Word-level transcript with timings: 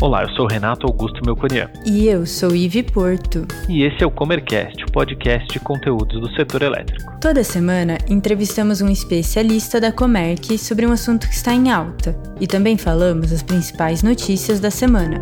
Olá, 0.00 0.22
eu 0.22 0.28
sou 0.30 0.46
Renato 0.46 0.86
Augusto 0.86 1.20
Melconian. 1.26 1.68
E 1.84 2.06
eu 2.06 2.24
sou 2.24 2.54
Ive 2.54 2.84
Porto. 2.84 3.48
E 3.68 3.82
esse 3.82 4.04
é 4.04 4.06
o 4.06 4.10
Comercast, 4.12 4.84
o 4.84 4.92
podcast 4.92 5.48
de 5.48 5.58
conteúdos 5.58 6.20
do 6.20 6.30
setor 6.36 6.62
elétrico. 6.62 7.18
Toda 7.20 7.42
semana 7.42 7.98
entrevistamos 8.08 8.80
um 8.80 8.88
especialista 8.88 9.80
da 9.80 9.90
Comerc 9.90 10.56
sobre 10.56 10.86
um 10.86 10.92
assunto 10.92 11.26
que 11.26 11.34
está 11.34 11.52
em 11.52 11.72
alta 11.72 12.14
e 12.40 12.46
também 12.46 12.78
falamos 12.78 13.32
as 13.32 13.42
principais 13.42 14.04
notícias 14.04 14.60
da 14.60 14.70
semana. 14.70 15.20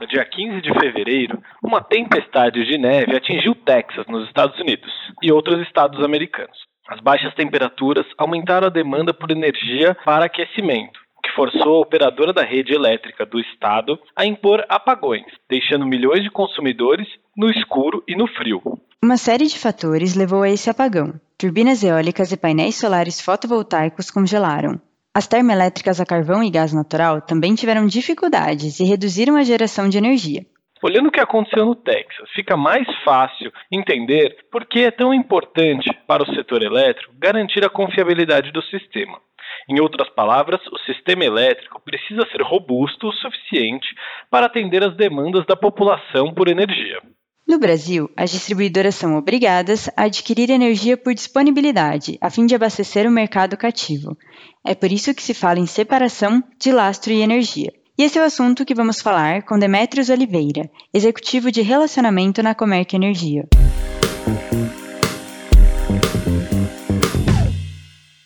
No 0.00 0.06
dia 0.08 0.24
15 0.24 0.60
de 0.60 0.72
fevereiro, 0.80 1.40
uma 1.62 1.80
tempestade 1.80 2.66
de 2.66 2.76
neve 2.76 3.14
atingiu 3.14 3.54
Texas, 3.54 4.04
nos 4.08 4.26
Estados 4.26 4.58
Unidos, 4.58 4.90
e 5.22 5.30
outros 5.30 5.64
estados 5.64 6.04
americanos. 6.04 6.58
As 6.88 6.98
baixas 6.98 7.32
temperaturas 7.34 8.04
aumentaram 8.18 8.66
a 8.66 8.70
demanda 8.70 9.14
por 9.14 9.30
energia 9.30 9.96
para 10.04 10.24
aquecimento 10.24 11.01
que 11.22 11.30
forçou 11.34 11.76
a 11.76 11.80
operadora 11.80 12.32
da 12.32 12.42
rede 12.42 12.74
elétrica 12.74 13.24
do 13.24 13.38
estado 13.38 13.98
a 14.16 14.26
impor 14.26 14.64
apagões, 14.68 15.26
deixando 15.48 15.86
milhões 15.86 16.22
de 16.22 16.30
consumidores 16.30 17.06
no 17.36 17.48
escuro 17.50 18.02
e 18.08 18.16
no 18.16 18.26
frio. 18.26 18.60
Uma 19.02 19.16
série 19.16 19.46
de 19.46 19.58
fatores 19.58 20.14
levou 20.14 20.42
a 20.42 20.50
esse 20.50 20.68
apagão. 20.68 21.14
Turbinas 21.38 21.82
eólicas 21.82 22.32
e 22.32 22.36
painéis 22.36 22.76
solares 22.76 23.20
fotovoltaicos 23.20 24.10
congelaram. 24.10 24.80
As 25.14 25.26
termoelétricas 25.26 26.00
a 26.00 26.06
carvão 26.06 26.42
e 26.42 26.50
gás 26.50 26.72
natural 26.72 27.20
também 27.20 27.54
tiveram 27.54 27.86
dificuldades 27.86 28.80
e 28.80 28.84
reduziram 28.84 29.36
a 29.36 29.42
geração 29.42 29.88
de 29.88 29.98
energia. 29.98 30.46
Olhando 30.82 31.08
o 31.08 31.12
que 31.12 31.20
aconteceu 31.20 31.64
no 31.64 31.76
Texas, 31.76 32.28
fica 32.34 32.56
mais 32.56 32.86
fácil 33.04 33.52
entender 33.70 34.36
por 34.50 34.66
que 34.66 34.80
é 34.80 34.90
tão 34.90 35.14
importante 35.14 35.88
para 36.08 36.24
o 36.24 36.34
setor 36.34 36.62
elétrico 36.62 37.14
garantir 37.18 37.64
a 37.64 37.70
confiabilidade 37.70 38.50
do 38.50 38.60
sistema. 38.62 39.20
Em 39.68 39.80
outras 39.80 40.08
palavras, 40.10 40.60
o 40.68 40.78
sistema 40.80 41.24
elétrico 41.24 41.80
precisa 41.82 42.26
ser 42.30 42.42
robusto 42.42 43.08
o 43.08 43.12
suficiente 43.12 43.88
para 44.30 44.46
atender 44.46 44.82
às 44.82 44.96
demandas 44.96 45.46
da 45.46 45.56
população 45.56 46.32
por 46.34 46.48
energia. 46.48 47.00
No 47.46 47.58
Brasil, 47.58 48.08
as 48.16 48.30
distribuidoras 48.30 48.94
são 48.94 49.16
obrigadas 49.16 49.88
a 49.96 50.04
adquirir 50.04 50.48
energia 50.50 50.96
por 50.96 51.12
disponibilidade, 51.12 52.16
a 52.20 52.30
fim 52.30 52.46
de 52.46 52.54
abastecer 52.54 53.06
o 53.06 53.10
mercado 53.10 53.56
cativo. 53.56 54.16
É 54.64 54.74
por 54.74 54.90
isso 54.90 55.14
que 55.14 55.22
se 55.22 55.34
fala 55.34 55.58
em 55.58 55.66
separação 55.66 56.42
de 56.58 56.72
lastro 56.72 57.12
e 57.12 57.20
energia. 57.20 57.72
E 57.98 58.04
esse 58.04 58.18
é 58.18 58.22
o 58.22 58.24
assunto 58.24 58.64
que 58.64 58.74
vamos 58.74 59.02
falar 59.02 59.42
com 59.42 59.58
Demetrios 59.58 60.08
Oliveira, 60.08 60.70
executivo 60.94 61.52
de 61.52 61.60
relacionamento 61.60 62.42
na 62.42 62.54
Comerc 62.54 62.94
Energia. 62.94 63.46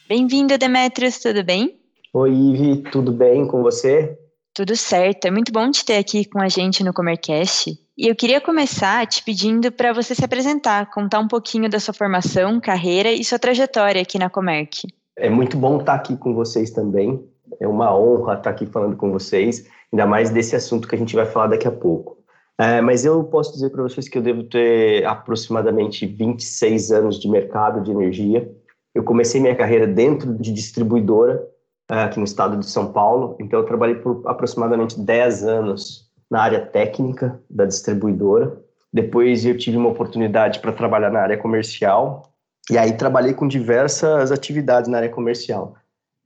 Bem-vindo, 0.09 0.57
Demetrios, 0.57 1.19
tudo 1.19 1.43
bem? 1.43 1.81
Oi, 2.15 2.31
Ivi, 2.31 2.83
tudo 2.93 3.11
bem 3.11 3.45
com 3.45 3.61
você? 3.61 4.17
Tudo 4.55 4.77
certo, 4.77 5.25
é 5.25 5.33
muito 5.33 5.51
bom 5.51 5.69
te 5.69 5.85
ter 5.85 5.97
aqui 5.97 6.25
com 6.25 6.41
a 6.41 6.47
gente 6.49 6.85
no 6.85 6.93
Comercast. 6.93 7.77
E 7.99 8.07
eu 8.07 8.15
queria 8.15 8.41
começar 8.41 9.05
te 9.09 9.21
pedindo 9.25 9.73
para 9.73 9.93
você 9.93 10.15
se 10.15 10.25
apresentar, 10.25 10.89
contar 10.93 11.19
um 11.19 11.27
pouquinho 11.27 11.69
da 11.69 11.81
sua 11.81 11.93
formação, 11.93 12.61
carreira 12.61 13.11
e 13.11 13.25
sua 13.25 13.37
trajetória 13.37 14.01
aqui 14.01 14.17
na 14.17 14.31
Comerc. 14.31 14.87
É 15.17 15.29
muito 15.29 15.57
bom 15.57 15.81
estar 15.81 15.95
aqui 15.95 16.17
com 16.17 16.33
vocês 16.35 16.71
também. 16.71 17.29
É 17.59 17.67
uma 17.67 17.93
honra 17.93 18.35
estar 18.35 18.51
aqui 18.51 18.65
falando 18.65 18.97
com 18.97 19.11
vocês, 19.11 19.67
ainda 19.93 20.07
mais 20.07 20.31
desse 20.31 20.55
assunto 20.55 20.87
que 20.87 20.95
a 20.95 20.99
gente 20.99 21.17
vai 21.17 21.27
falar 21.27 21.49
daqui 21.49 21.67
a 21.67 21.73
pouco. 21.73 22.17
É, 22.57 22.81
mas 22.81 23.05
eu 23.05 23.25
posso 23.25 23.53
dizer 23.53 23.71
para 23.71 23.83
vocês 23.83 24.09
que 24.09 24.17
eu 24.17 24.23
devo 24.23 24.45
ter 24.45 25.05
aproximadamente 25.05 26.07
26 26.07 26.93
anos 26.93 27.19
de 27.19 27.29
mercado 27.29 27.83
de 27.83 27.91
energia. 27.91 28.49
Eu 28.97 29.03
comecei 29.03 29.39
minha 29.39 29.55
carreira 29.55 29.87
dentro 29.87 30.33
de 30.33 30.51
distribuidora 30.51 31.47
eh, 31.87 32.05
aqui 32.05 32.19
no 32.19 32.25
estado 32.25 32.57
de 32.57 32.65
São 32.65 32.93
Paulo, 32.93 33.37
então 33.39 33.61
eu 33.61 33.67
trabalhei 33.67 33.97
por 33.97 34.23
aproximadamente 34.25 34.99
10 34.99 35.45
anos 35.45 36.11
na 36.31 36.41
área 36.41 36.65
técnica 36.65 37.39
da 37.51 37.67
distribuidora. 37.67 38.59
Depois 38.91 39.45
eu 39.45 39.55
tive 39.59 39.77
uma 39.77 39.91
oportunidade 39.91 40.61
para 40.61 40.73
trabalhar 40.73 41.11
na 41.11 41.21
área 41.21 41.37
comercial 41.37 42.23
e 42.71 42.79
aí 42.79 42.97
trabalhei 42.97 43.35
com 43.35 43.47
diversas 43.47 44.33
atividades 44.33 44.89
na 44.89 44.97
área 44.97 45.11
comercial, 45.11 45.75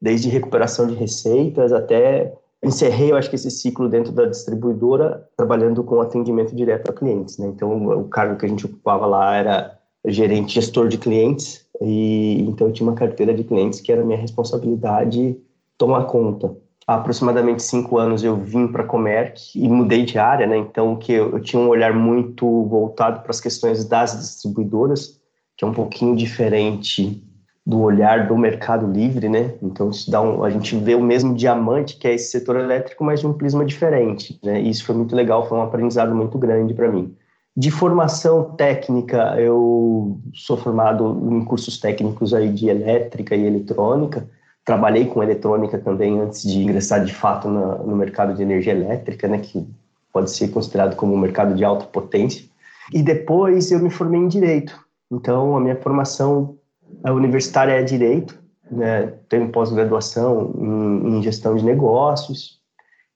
desde 0.01 0.29
recuperação 0.29 0.87
de 0.87 0.95
receitas 0.95 1.73
até 1.73 2.33
encerrei, 2.63 3.11
eu 3.11 3.17
acho 3.17 3.29
que 3.29 3.35
esse 3.35 3.51
ciclo 3.51 3.89
dentro 3.89 4.13
da 4.13 4.27
distribuidora, 4.27 5.29
trabalhando 5.37 5.83
com 5.83 6.01
atendimento 6.01 6.55
direto 6.55 6.89
a 6.89 6.95
clientes. 6.95 7.37
Né? 7.37 7.49
Então, 7.49 7.89
o 7.99 8.05
cargo 8.09 8.37
que 8.37 8.47
a 8.47 8.49
gente 8.49 8.65
ocupava 8.65 9.07
lá 9.07 9.35
era 9.35 9.81
gerente 10.07 10.55
gestor 10.55 10.87
de 10.87 10.99
clientes, 10.99 11.67
e 11.81 12.43
então 12.43 12.67
eu 12.67 12.73
tinha 12.73 12.89
uma 12.89 12.97
carteira 12.97 13.33
de 13.33 13.45
clientes 13.45 13.81
que 13.81 13.91
era 13.91 14.05
minha 14.05 14.19
responsabilidade 14.19 15.37
tomar 15.79 16.05
conta. 16.05 16.55
Há 16.87 16.97
aproximadamente 16.97 17.63
cinco 17.63 17.99
anos 17.99 18.25
eu 18.25 18.37
vim 18.37 18.67
para 18.67 18.83
a 18.83 18.87
Comerc 18.87 19.41
e 19.55 19.69
mudei 19.69 20.05
de 20.05 20.19
área, 20.19 20.47
né? 20.47 20.59
Então 20.59 20.97
que 20.97 21.13
eu, 21.13 21.31
eu 21.33 21.41
tinha 21.41 21.61
um 21.61 21.69
olhar 21.69 21.95
muito 21.95 22.65
voltado 22.65 23.21
para 23.21 23.31
as 23.31 23.41
questões 23.41 23.85
das 23.85 24.19
distribuidoras, 24.19 25.21
que 25.57 25.65
é 25.65 25.69
um 25.69 25.73
pouquinho 25.73 26.17
diferente 26.17 27.23
do 27.65 27.81
olhar 27.81 28.27
do 28.27 28.37
mercado 28.37 28.91
livre, 28.91 29.29
né? 29.29 29.55
Então 29.63 29.91
isso 29.91 30.11
dá 30.11 30.21
um, 30.21 30.43
a 30.43 30.51
gente 30.51 30.75
vê 30.77 30.95
o 30.95 31.03
mesmo 31.03 31.35
diamante 31.35 31.97
que 31.97 32.09
é 32.09 32.15
esse 32.15 32.31
setor 32.31 32.57
elétrico, 32.57 33.05
mas 33.05 33.21
de 33.21 33.27
um 33.27 33.33
prisma 33.33 33.65
diferente, 33.65 34.41
né? 34.43 34.61
E 34.61 34.69
isso 34.69 34.85
foi 34.85 34.95
muito 34.95 35.15
legal, 35.15 35.49
foi 35.49 35.57
um 35.59 35.63
aprendizado 35.63 36.15
muito 36.15 36.37
grande 36.39 36.75
para 36.75 36.91
mim. 36.91 37.15
De 37.57 37.71
formação 37.71 38.53
técnica, 38.53 39.35
eu 39.39 40.21
sou 40.33 40.57
formado 40.57 41.29
em 41.31 41.45
cursos 41.45 41.79
técnicos 41.79 42.33
aí 42.33 42.49
de 42.53 42.69
elétrica 42.69 43.35
e 43.35 43.45
eletrônica. 43.45 44.29
Trabalhei 44.65 45.07
com 45.07 45.23
eletrônica 45.23 45.79
também 45.79 46.21
antes 46.21 46.43
de 46.43 46.63
ingressar 46.63 47.05
de 47.05 47.13
fato 47.13 47.49
no 47.49 47.97
mercado 47.97 48.35
de 48.35 48.43
energia 48.43 48.73
elétrica, 48.73 49.27
né, 49.27 49.39
que 49.39 49.67
pode 50.13 50.31
ser 50.31 50.49
considerado 50.49 50.95
como 50.95 51.15
um 51.15 51.19
mercado 51.19 51.55
de 51.55 51.65
alta 51.65 51.87
potência. 51.87 52.45
E 52.93 53.03
depois 53.03 53.73
eu 53.73 53.81
me 53.81 53.91
formei 53.91 54.21
em 54.21 54.29
direito. 54.29 54.79
Então, 55.11 55.57
a 55.57 55.61
minha 55.61 55.77
formação 55.77 56.57
universitária 57.05 57.73
é 57.73 57.83
direito, 57.83 58.39
né, 58.71 59.13
tenho 59.29 59.49
pós-graduação 59.49 60.55
em, 60.57 61.19
em 61.19 61.23
gestão 61.23 61.57
de 61.57 61.65
negócios 61.65 62.61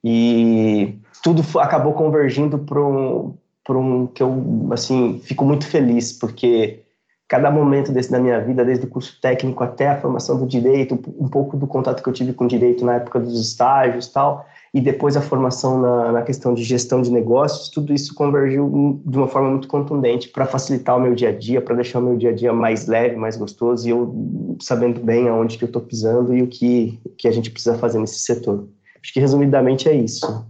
e 0.03 0.99
tudo 1.23 1.43
acabou 1.61 1.93
convergindo 1.93 2.59
para 2.59 2.81
um, 2.85 3.37
por 3.65 3.77
um 3.77 4.07
que 4.07 4.23
eu 4.23 4.69
assim 4.71 5.21
fico 5.25 5.45
muito 5.45 5.67
feliz 5.67 6.13
porque 6.13 6.85
cada 7.27 7.51
momento 7.51 7.91
desse 7.91 8.11
da 8.11 8.19
minha 8.19 8.41
vida, 8.41 8.65
desde 8.65 8.85
o 8.85 8.89
curso 8.89 9.19
técnico 9.21 9.65
até 9.65 9.89
a 9.89 10.01
formação 10.01 10.39
do 10.39 10.47
direito, 10.47 10.95
um 11.19 11.29
pouco 11.29 11.57
do 11.57 11.67
contato 11.67 12.03
que 12.03 12.09
eu 12.09 12.13
tive 12.13 12.33
com 12.33 12.45
o 12.45 12.49
direito 12.49 12.85
na 12.85 12.95
época 12.95 13.19
dos 13.19 13.41
estágios, 13.41 14.09
tal, 14.09 14.47
e 14.75 14.81
depois 14.81 15.17
a 15.17 15.23
formação 15.23 15.81
na, 15.81 16.13
na 16.13 16.23
questão 16.23 16.53
de 16.53 16.63
gestão 16.63 17.01
de 17.01 17.11
negócios, 17.11 17.71
tudo 17.71 17.95
isso 17.95 18.15
convergiu 18.15 19.01
de 19.05 19.17
uma 19.17 19.27
forma 19.27 19.51
muito 19.51 19.69
contundente 19.69 20.29
para 20.29 20.47
facilitar 20.47 20.97
o 20.97 21.01
meu 21.01 21.15
dia 21.15 21.31
a 21.31 21.33
dia, 21.33 21.61
para 21.63 21.75
deixar 21.77 22.01
o 22.01 22.03
meu 22.03 22.17
dia 22.17 22.31
a 22.31 22.35
dia 22.35 22.53
mais 22.53 22.87
leve, 22.87 23.17
mais 23.17 23.37
gostoso 23.37 23.87
e 23.87 23.91
eu 23.91 24.15
sabendo 24.61 25.01
bem 25.01 25.29
aonde 25.29 25.57
que 25.57 25.65
eu 25.65 25.69
estou 25.69 25.83
pisando 25.83 26.35
e 26.37 26.43
o 26.43 26.47
que 26.47 27.01
que 27.17 27.27
a 27.27 27.33
gente 27.33 27.51
precisa 27.51 27.77
fazer 27.79 27.99
nesse 27.99 28.19
setor. 28.19 28.69
Acho 29.03 29.13
que 29.13 29.21
resumidamente 29.21 29.89
é 29.89 29.95
isso. 29.95 30.47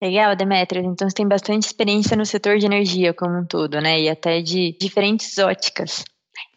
Legal, 0.00 0.36
Demetrios. 0.36 0.86
Então 0.86 1.08
você 1.08 1.14
tem 1.14 1.26
bastante 1.26 1.64
experiência 1.64 2.16
no 2.16 2.24
setor 2.24 2.58
de 2.58 2.66
energia 2.66 3.12
como 3.12 3.36
um 3.36 3.44
todo, 3.44 3.80
né? 3.80 4.00
E 4.00 4.08
até 4.08 4.40
de 4.40 4.76
diferentes 4.80 5.36
óticas. 5.38 6.04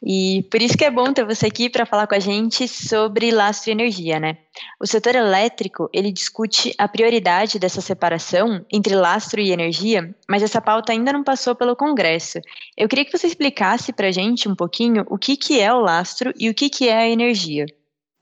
E 0.03 0.47
por 0.49 0.61
isso 0.61 0.77
que 0.77 0.85
é 0.85 0.91
bom 0.91 1.13
ter 1.13 1.25
você 1.25 1.45
aqui 1.45 1.69
para 1.69 1.85
falar 1.85 2.07
com 2.07 2.15
a 2.15 2.19
gente 2.19 2.67
sobre 2.67 3.31
lastro 3.31 3.69
e 3.69 3.73
energia, 3.73 4.19
né? 4.19 4.37
O 4.79 4.87
setor 4.87 5.15
elétrico, 5.15 5.89
ele 5.93 6.11
discute 6.11 6.73
a 6.77 6.87
prioridade 6.87 7.59
dessa 7.59 7.81
separação 7.81 8.65
entre 8.71 8.95
lastro 8.95 9.39
e 9.39 9.51
energia, 9.51 10.13
mas 10.27 10.41
essa 10.41 10.59
pauta 10.59 10.91
ainda 10.91 11.13
não 11.13 11.23
passou 11.23 11.55
pelo 11.55 11.75
Congresso. 11.75 12.39
Eu 12.75 12.87
queria 12.87 13.05
que 13.05 13.15
você 13.15 13.27
explicasse 13.27 13.93
para 13.93 14.07
a 14.07 14.11
gente 14.11 14.49
um 14.49 14.55
pouquinho 14.55 15.05
o 15.07 15.17
que, 15.17 15.37
que 15.37 15.59
é 15.59 15.71
o 15.71 15.79
lastro 15.79 16.33
e 16.37 16.49
o 16.49 16.53
que, 16.53 16.69
que 16.69 16.89
é 16.89 16.97
a 16.97 17.09
energia. 17.09 17.65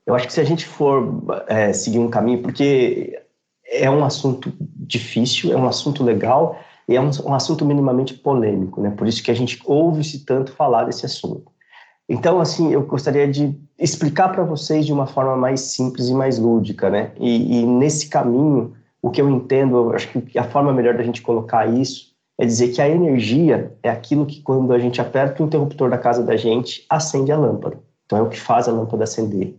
Eu 0.06 0.14
acho 0.14 0.26
que 0.26 0.32
se 0.32 0.40
a 0.40 0.44
gente 0.44 0.66
for 0.66 1.22
é, 1.46 1.72
seguir 1.72 1.98
um 1.98 2.10
caminho, 2.10 2.42
porque 2.42 3.22
é 3.70 3.90
um 3.90 4.04
assunto 4.04 4.52
difícil, 4.58 5.52
é 5.52 5.56
um 5.56 5.66
assunto 5.66 6.02
legal 6.02 6.58
e 6.88 6.96
é 6.96 7.00
um, 7.00 7.10
um 7.24 7.34
assunto 7.34 7.64
minimamente 7.64 8.14
polêmico, 8.14 8.80
né? 8.80 8.90
Por 8.90 9.06
isso 9.06 9.22
que 9.22 9.30
a 9.30 9.34
gente 9.34 9.60
ouve-se 9.64 10.24
tanto 10.24 10.52
falar 10.52 10.84
desse 10.84 11.06
assunto. 11.06 11.50
Então, 12.08 12.40
assim, 12.40 12.72
eu 12.72 12.82
gostaria 12.82 13.28
de 13.28 13.54
explicar 13.78 14.30
para 14.30 14.42
vocês 14.42 14.84
de 14.84 14.92
uma 14.92 15.06
forma 15.06 15.36
mais 15.36 15.60
simples 15.60 16.08
e 16.08 16.14
mais 16.14 16.40
lúdica, 16.40 16.90
né? 16.90 17.12
E, 17.16 17.60
e, 17.60 17.64
nesse 17.64 18.08
caminho, 18.08 18.74
o 19.00 19.10
que 19.10 19.22
eu 19.22 19.30
entendo, 19.30 19.76
eu 19.76 19.92
acho 19.92 20.08
que 20.08 20.36
a 20.36 20.42
forma 20.42 20.72
melhor 20.72 20.96
da 20.96 21.04
gente 21.04 21.22
colocar 21.22 21.66
isso 21.66 22.10
é 22.36 22.44
dizer 22.44 22.68
que 22.72 22.82
a 22.82 22.88
energia 22.88 23.76
é 23.82 23.88
aquilo 23.88 24.26
que 24.26 24.42
quando 24.42 24.72
a 24.72 24.78
gente 24.80 25.00
aperta 25.00 25.40
o 25.40 25.46
interruptor 25.46 25.88
da 25.88 25.98
casa 25.98 26.24
da 26.24 26.36
gente, 26.36 26.84
acende 26.90 27.30
a 27.30 27.36
lâmpada. 27.36 27.78
Então 28.06 28.18
é 28.18 28.22
o 28.22 28.28
que 28.28 28.40
faz 28.40 28.66
a 28.66 28.72
lâmpada 28.72 29.04
acender, 29.04 29.54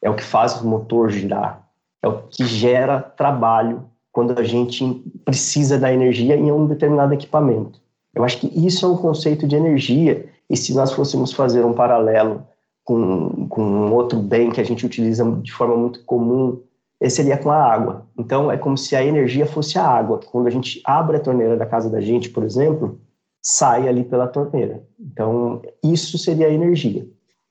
é 0.00 0.08
o 0.08 0.14
que 0.14 0.22
faz 0.22 0.60
o 0.60 0.68
motor 0.68 1.10
girar, 1.10 1.65
é 2.06 2.08
o 2.08 2.22
que 2.28 2.44
gera 2.44 3.00
trabalho 3.00 3.84
quando 4.12 4.38
a 4.38 4.42
gente 4.42 5.04
precisa 5.24 5.78
da 5.78 5.92
energia 5.92 6.36
em 6.36 6.50
um 6.50 6.66
determinado 6.66 7.12
equipamento. 7.12 7.80
Eu 8.14 8.24
acho 8.24 8.38
que 8.38 8.66
isso 8.66 8.86
é 8.86 8.88
um 8.88 8.96
conceito 8.96 9.46
de 9.46 9.56
energia, 9.56 10.26
e 10.48 10.56
se 10.56 10.74
nós 10.74 10.92
fôssemos 10.92 11.32
fazer 11.32 11.64
um 11.64 11.74
paralelo 11.74 12.46
com, 12.82 13.46
com 13.48 13.62
um 13.62 13.92
outro 13.92 14.18
bem 14.18 14.50
que 14.50 14.60
a 14.60 14.64
gente 14.64 14.86
utiliza 14.86 15.24
de 15.42 15.52
forma 15.52 15.76
muito 15.76 16.04
comum 16.04 16.62
seria 17.10 17.36
com 17.36 17.50
a 17.50 17.62
água. 17.62 18.06
Então, 18.18 18.50
é 18.50 18.56
como 18.56 18.78
se 18.78 18.96
a 18.96 19.04
energia 19.04 19.44
fosse 19.44 19.78
a 19.78 19.86
água. 19.86 20.18
Quando 20.30 20.46
a 20.46 20.50
gente 20.50 20.80
abre 20.84 21.18
a 21.18 21.20
torneira 21.20 21.56
da 21.56 21.66
casa 21.66 21.90
da 21.90 22.00
gente, 22.00 22.30
por 22.30 22.42
exemplo, 22.42 22.98
sai 23.42 23.86
ali 23.86 24.02
pela 24.02 24.26
torneira. 24.26 24.82
Então, 24.98 25.60
isso 25.84 26.16
seria 26.16 26.46
a 26.46 26.52
energia. 26.52 27.06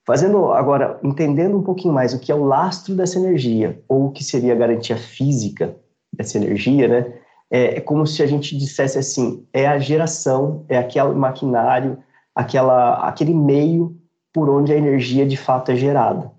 Fazendo 0.06 0.52
agora, 0.52 1.00
entendendo 1.02 1.58
um 1.58 1.62
pouquinho 1.62 1.92
mais 1.92 2.14
o 2.14 2.20
que 2.20 2.30
é 2.30 2.34
o 2.34 2.44
lastro 2.44 2.94
dessa 2.94 3.18
energia, 3.18 3.82
ou 3.88 4.06
o 4.06 4.12
que 4.12 4.22
seria 4.22 4.52
a 4.52 4.56
garantia 4.56 4.96
física 4.96 5.76
dessa 6.12 6.38
energia, 6.38 6.86
né? 6.86 7.12
É, 7.50 7.78
é 7.78 7.80
como 7.80 8.06
se 8.06 8.22
a 8.22 8.26
gente 8.26 8.56
dissesse 8.56 8.98
assim: 8.98 9.44
é 9.52 9.66
a 9.66 9.78
geração, 9.78 10.64
é 10.68 10.78
aquele 10.78 11.08
maquinário, 11.08 11.98
aquela, 12.34 13.08
aquele 13.08 13.34
meio 13.34 13.96
por 14.32 14.48
onde 14.48 14.72
a 14.72 14.76
energia 14.76 15.26
de 15.26 15.36
fato 15.36 15.72
é 15.72 15.76
gerada. 15.76 16.30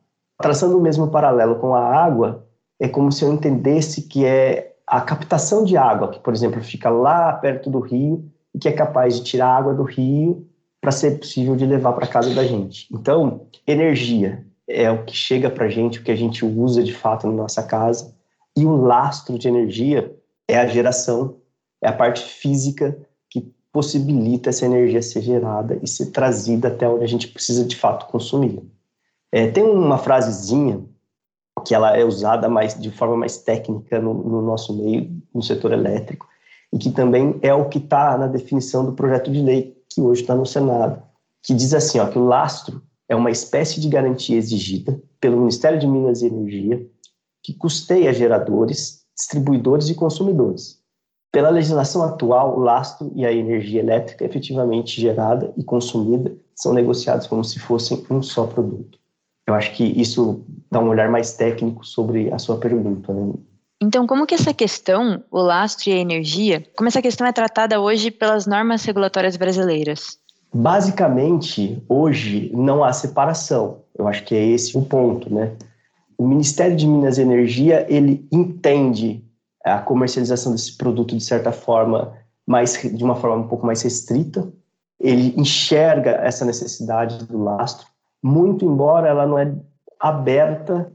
Traçando 0.41 0.77
o 0.77 0.81
mesmo 0.81 1.09
paralelo 1.09 1.55
com 1.55 1.75
a 1.75 1.83
água, 1.83 2.45
é 2.79 2.87
como 2.87 3.11
se 3.11 3.25
eu 3.25 3.33
entendesse 3.33 4.03
que 4.03 4.25
é 4.25 4.75
a 4.85 5.01
captação 5.01 5.65
de 5.65 5.75
água, 5.75 6.09
que, 6.09 6.19
por 6.19 6.33
exemplo, 6.33 6.61
fica 6.61 6.89
lá 6.89 7.33
perto 7.33 7.69
do 7.69 7.79
rio 7.79 8.23
e 8.55 8.59
que 8.59 8.69
é 8.69 8.71
capaz 8.71 9.15
de 9.15 9.23
tirar 9.23 9.47
a 9.47 9.57
água 9.57 9.73
do 9.73 9.83
rio 9.83 10.46
para 10.87 10.93
ser 10.93 11.19
possível 11.19 11.53
de 11.53 11.65
levar 11.65 11.91
para 11.91 12.07
casa 12.07 12.33
da 12.33 12.45
gente. 12.45 12.87
Então, 12.89 13.45
energia 13.67 14.45
é 14.65 14.89
o 14.89 15.03
que 15.03 15.13
chega 15.13 15.49
para 15.49 15.65
a 15.65 15.69
gente, 15.69 15.99
o 15.99 16.01
que 16.01 16.11
a 16.11 16.15
gente 16.15 16.45
usa 16.45 16.81
de 16.81 16.93
fato 16.93 17.27
na 17.27 17.33
nossa 17.33 17.61
casa, 17.61 18.15
e 18.55 18.65
o 18.65 18.77
lastro 18.77 19.37
de 19.37 19.49
energia 19.49 20.15
é 20.47 20.57
a 20.57 20.65
geração, 20.65 21.39
é 21.81 21.89
a 21.89 21.91
parte 21.91 22.23
física 22.23 22.97
que 23.29 23.53
possibilita 23.69 24.49
essa 24.49 24.65
energia 24.65 25.01
ser 25.01 25.23
gerada 25.23 25.77
e 25.83 25.89
ser 25.89 26.05
trazida 26.11 26.69
até 26.69 26.87
onde 26.87 27.03
a 27.03 27.07
gente 27.07 27.27
precisa 27.27 27.65
de 27.65 27.75
fato 27.75 28.05
consumir. 28.05 28.63
É, 29.29 29.45
tem 29.51 29.65
uma 29.65 29.97
frasezinha 29.97 30.85
que 31.65 31.75
ela 31.75 31.97
é 31.97 32.05
usada 32.05 32.47
mais 32.47 32.79
de 32.79 32.91
forma 32.91 33.17
mais 33.17 33.39
técnica 33.39 33.99
no, 33.99 34.13
no 34.13 34.41
nosso 34.41 34.73
meio, 34.73 35.11
no 35.35 35.43
setor 35.43 35.73
elétrico, 35.73 36.25
e 36.71 36.77
que 36.77 36.91
também 36.91 37.37
é 37.41 37.53
o 37.53 37.67
que 37.67 37.77
está 37.77 38.17
na 38.17 38.27
definição 38.27 38.85
do 38.85 38.93
projeto 38.93 39.29
de 39.29 39.41
lei 39.41 39.76
que 39.97 40.01
hoje 40.01 40.21
está 40.21 40.35
no 40.35 40.45
Senado, 40.45 41.01
que 41.43 41.55
diz 41.55 41.73
assim, 41.73 41.97
ó, 41.97 42.07
que 42.07 42.19
o 42.19 42.25
lastro 42.25 42.83
é 43.09 43.15
uma 43.15 43.31
espécie 43.31 43.81
de 43.81 43.89
garantia 43.89 44.37
exigida 44.37 45.01
pelo 45.19 45.37
Ministério 45.37 45.79
de 45.79 45.87
Minas 45.87 46.21
e 46.21 46.27
Energia 46.27 46.87
que 47.41 47.51
custeia 47.53 48.13
geradores, 48.13 49.05
distribuidores 49.15 49.89
e 49.89 49.95
consumidores. 49.95 50.79
Pela 51.31 51.49
legislação 51.49 52.03
atual, 52.03 52.57
o 52.57 52.59
lastro 52.59 53.11
e 53.15 53.25
a 53.25 53.31
energia 53.31 53.79
elétrica 53.79 54.23
efetivamente 54.23 55.01
gerada 55.01 55.51
e 55.57 55.63
consumida 55.63 56.37
são 56.55 56.73
negociados 56.73 57.25
como 57.25 57.43
se 57.43 57.57
fossem 57.57 58.05
um 58.11 58.21
só 58.21 58.45
produto. 58.45 58.99
Eu 59.47 59.55
acho 59.55 59.73
que 59.73 59.83
isso 59.83 60.45
dá 60.69 60.79
um 60.79 60.89
olhar 60.89 61.09
mais 61.09 61.33
técnico 61.33 61.83
sobre 61.83 62.31
a 62.31 62.37
sua 62.37 62.59
pergunta. 62.59 63.11
Né? 63.11 63.33
Então, 63.81 64.07
como 64.07 64.25
que 64.25 64.33
essa 64.33 64.53
questão, 64.53 65.23
o 65.29 65.39
lastro 65.39 65.89
e 65.89 65.93
a 65.93 65.97
energia, 65.97 66.65
como 66.75 66.87
essa 66.87 67.01
questão 67.01 67.27
é 67.27 67.31
tratada 67.31 67.79
hoje 67.79 68.09
pelas 68.09 68.47
normas 68.47 68.83
regulatórias 68.83 69.37
brasileiras? 69.37 70.17
Basicamente, 70.53 71.83
hoje 71.87 72.51
não 72.53 72.83
há 72.83 72.91
separação. 72.91 73.83
Eu 73.97 74.07
acho 74.07 74.23
que 74.23 74.33
é 74.33 74.43
esse 74.45 74.77
o 74.77 74.81
ponto, 74.81 75.31
né? 75.31 75.53
O 76.17 76.27
Ministério 76.27 76.75
de 76.75 76.87
Minas 76.87 77.17
e 77.17 77.21
Energia, 77.21 77.85
ele 77.87 78.27
entende 78.31 79.23
a 79.63 79.77
comercialização 79.79 80.51
desse 80.51 80.75
produto 80.75 81.15
de 81.15 81.23
certa 81.23 81.51
forma, 81.51 82.13
mais 82.47 82.73
de 82.73 83.03
uma 83.03 83.15
forma 83.15 83.45
um 83.45 83.47
pouco 83.47 83.65
mais 83.65 83.83
restrita. 83.83 84.51
Ele 84.99 85.35
enxerga 85.37 86.11
essa 86.11 86.43
necessidade 86.43 87.23
do 87.25 87.43
lastro 87.43 87.85
muito 88.21 88.65
embora 88.65 89.07
ela 89.07 89.25
não 89.25 89.37
é 89.37 89.53
aberta 89.99 90.91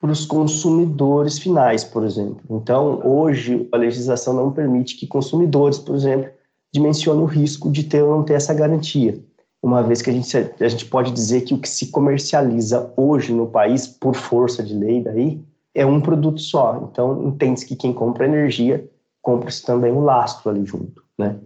para 0.00 0.12
os 0.12 0.24
consumidores 0.24 1.38
finais, 1.38 1.82
por 1.82 2.04
exemplo. 2.04 2.40
Então, 2.50 3.00
hoje, 3.04 3.68
a 3.72 3.76
legislação 3.76 4.32
não 4.32 4.52
permite 4.52 4.96
que 4.96 5.06
consumidores, 5.06 5.78
por 5.78 5.96
exemplo, 5.96 6.30
dimensionem 6.72 7.22
o 7.22 7.26
risco 7.26 7.70
de 7.70 7.82
ter 7.84 8.02
ou 8.02 8.16
não 8.16 8.22
ter 8.22 8.34
essa 8.34 8.54
garantia. 8.54 9.18
Uma 9.60 9.82
vez 9.82 10.00
que 10.00 10.10
a 10.10 10.12
gente, 10.12 10.36
a 10.36 10.68
gente 10.68 10.86
pode 10.86 11.10
dizer 11.10 11.40
que 11.40 11.52
o 11.52 11.58
que 11.58 11.68
se 11.68 11.88
comercializa 11.88 12.92
hoje 12.96 13.32
no 13.32 13.48
país, 13.48 13.88
por 13.88 14.14
força 14.14 14.62
de 14.62 14.72
lei 14.72 15.02
daí, 15.02 15.40
é 15.74 15.84
um 15.84 16.00
produto 16.00 16.40
só. 16.40 16.88
Então, 16.90 17.26
entende-se 17.26 17.66
que 17.66 17.74
quem 17.74 17.92
compra 17.92 18.26
energia, 18.26 18.88
compra-se 19.20 19.64
também 19.64 19.92
o 19.92 20.00
lastro 20.00 20.50
ali 20.50 20.64
junto, 20.64 21.02
né? 21.18 21.36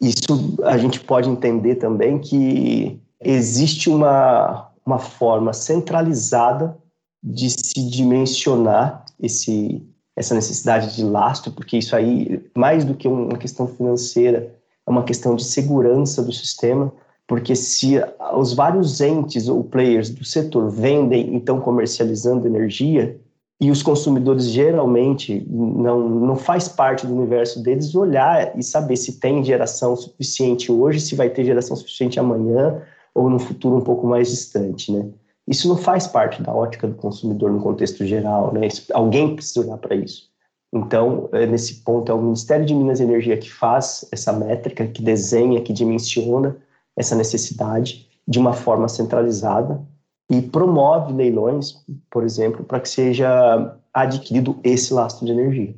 Isso 0.00 0.56
a 0.64 0.76
gente 0.76 1.00
pode 1.00 1.30
entender 1.30 1.76
também 1.76 2.18
que 2.18 3.00
existe 3.20 3.88
uma, 3.88 4.68
uma 4.84 4.98
forma 4.98 5.52
centralizada 5.52 6.76
de 7.22 7.50
se 7.50 7.88
dimensionar 7.88 9.04
esse, 9.20 9.86
essa 10.16 10.34
necessidade 10.34 10.96
de 10.96 11.04
lastro, 11.04 11.52
porque 11.52 11.78
isso 11.78 11.94
aí, 11.94 12.42
mais 12.56 12.84
do 12.84 12.94
que 12.94 13.06
uma 13.06 13.38
questão 13.38 13.68
financeira, 13.68 14.54
é 14.86 14.90
uma 14.90 15.04
questão 15.04 15.36
de 15.36 15.44
segurança 15.44 16.22
do 16.22 16.32
sistema, 16.32 16.92
porque 17.26 17.54
se 17.54 17.94
os 18.36 18.52
vários 18.52 19.00
entes 19.00 19.48
ou 19.48 19.62
players 19.62 20.10
do 20.10 20.24
setor 20.24 20.68
vendem, 20.70 21.34
então 21.34 21.60
comercializando 21.60 22.46
energia, 22.46 23.18
e 23.60 23.70
os 23.70 23.80
consumidores 23.80 24.48
geralmente 24.48 25.46
não, 25.48 26.08
não 26.08 26.34
faz 26.34 26.66
parte 26.66 27.06
do 27.06 27.14
universo 27.14 27.62
deles 27.62 27.94
olhar 27.94 28.58
e 28.58 28.62
saber 28.62 28.96
se 28.96 29.20
tem 29.20 29.44
geração 29.44 29.94
suficiente 29.94 30.72
hoje, 30.72 30.98
se 30.98 31.14
vai 31.14 31.30
ter 31.30 31.44
geração 31.44 31.76
suficiente 31.76 32.18
amanhã, 32.18 32.82
ou 33.14 33.30
num 33.30 33.38
futuro 33.38 33.76
um 33.76 33.80
pouco 33.80 34.04
mais 34.04 34.30
distante, 34.30 34.90
né? 34.90 35.06
Isso 35.48 35.68
não 35.68 35.76
faz 35.76 36.06
parte 36.06 36.42
da 36.42 36.52
ótica 36.52 36.86
do 36.86 36.94
consumidor 36.94 37.50
no 37.50 37.60
contexto 37.60 38.06
geral, 38.06 38.52
né? 38.52 38.68
Alguém 38.92 39.34
precisa 39.34 39.60
olhar 39.60 39.78
para 39.78 39.94
isso. 39.94 40.30
Então, 40.72 41.28
é, 41.32 41.46
nesse 41.46 41.82
ponto, 41.82 42.10
é 42.10 42.14
o 42.14 42.22
Ministério 42.22 42.64
de 42.64 42.74
Minas 42.74 43.00
e 43.00 43.02
Energia 43.02 43.36
que 43.36 43.50
faz 43.50 44.08
essa 44.10 44.32
métrica, 44.32 44.86
que 44.86 45.02
desenha, 45.02 45.60
que 45.60 45.72
dimensiona 45.72 46.56
essa 46.96 47.14
necessidade 47.14 48.08
de 48.26 48.38
uma 48.38 48.52
forma 48.52 48.88
centralizada 48.88 49.84
e 50.30 50.40
promove 50.40 51.12
leilões, 51.12 51.74
por 52.10 52.24
exemplo, 52.24 52.64
para 52.64 52.80
que 52.80 52.88
seja 52.88 53.76
adquirido 53.92 54.58
esse 54.64 54.94
lastro 54.94 55.26
de 55.26 55.32
energia. 55.32 55.74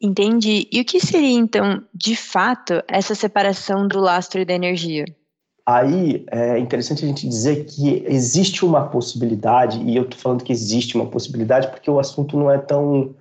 Entendi. 0.00 0.66
E 0.72 0.80
o 0.80 0.84
que 0.84 0.98
seria, 0.98 1.38
então, 1.38 1.80
de 1.94 2.16
fato, 2.16 2.82
essa 2.88 3.14
separação 3.14 3.86
do 3.86 4.00
lastro 4.00 4.40
e 4.40 4.44
da 4.44 4.54
energia? 4.54 5.04
Aí 5.64 6.26
é 6.30 6.58
interessante 6.58 7.04
a 7.04 7.08
gente 7.08 7.28
dizer 7.28 7.64
que 7.64 8.04
existe 8.06 8.64
uma 8.64 8.88
possibilidade, 8.88 9.80
e 9.80 9.96
eu 9.96 10.02
estou 10.02 10.18
falando 10.18 10.42
que 10.42 10.52
existe 10.52 10.96
uma 10.96 11.06
possibilidade 11.06 11.68
porque 11.68 11.90
o 11.90 12.00
assunto 12.00 12.36
não 12.36 12.50
é 12.50 12.58
tão. 12.58 13.14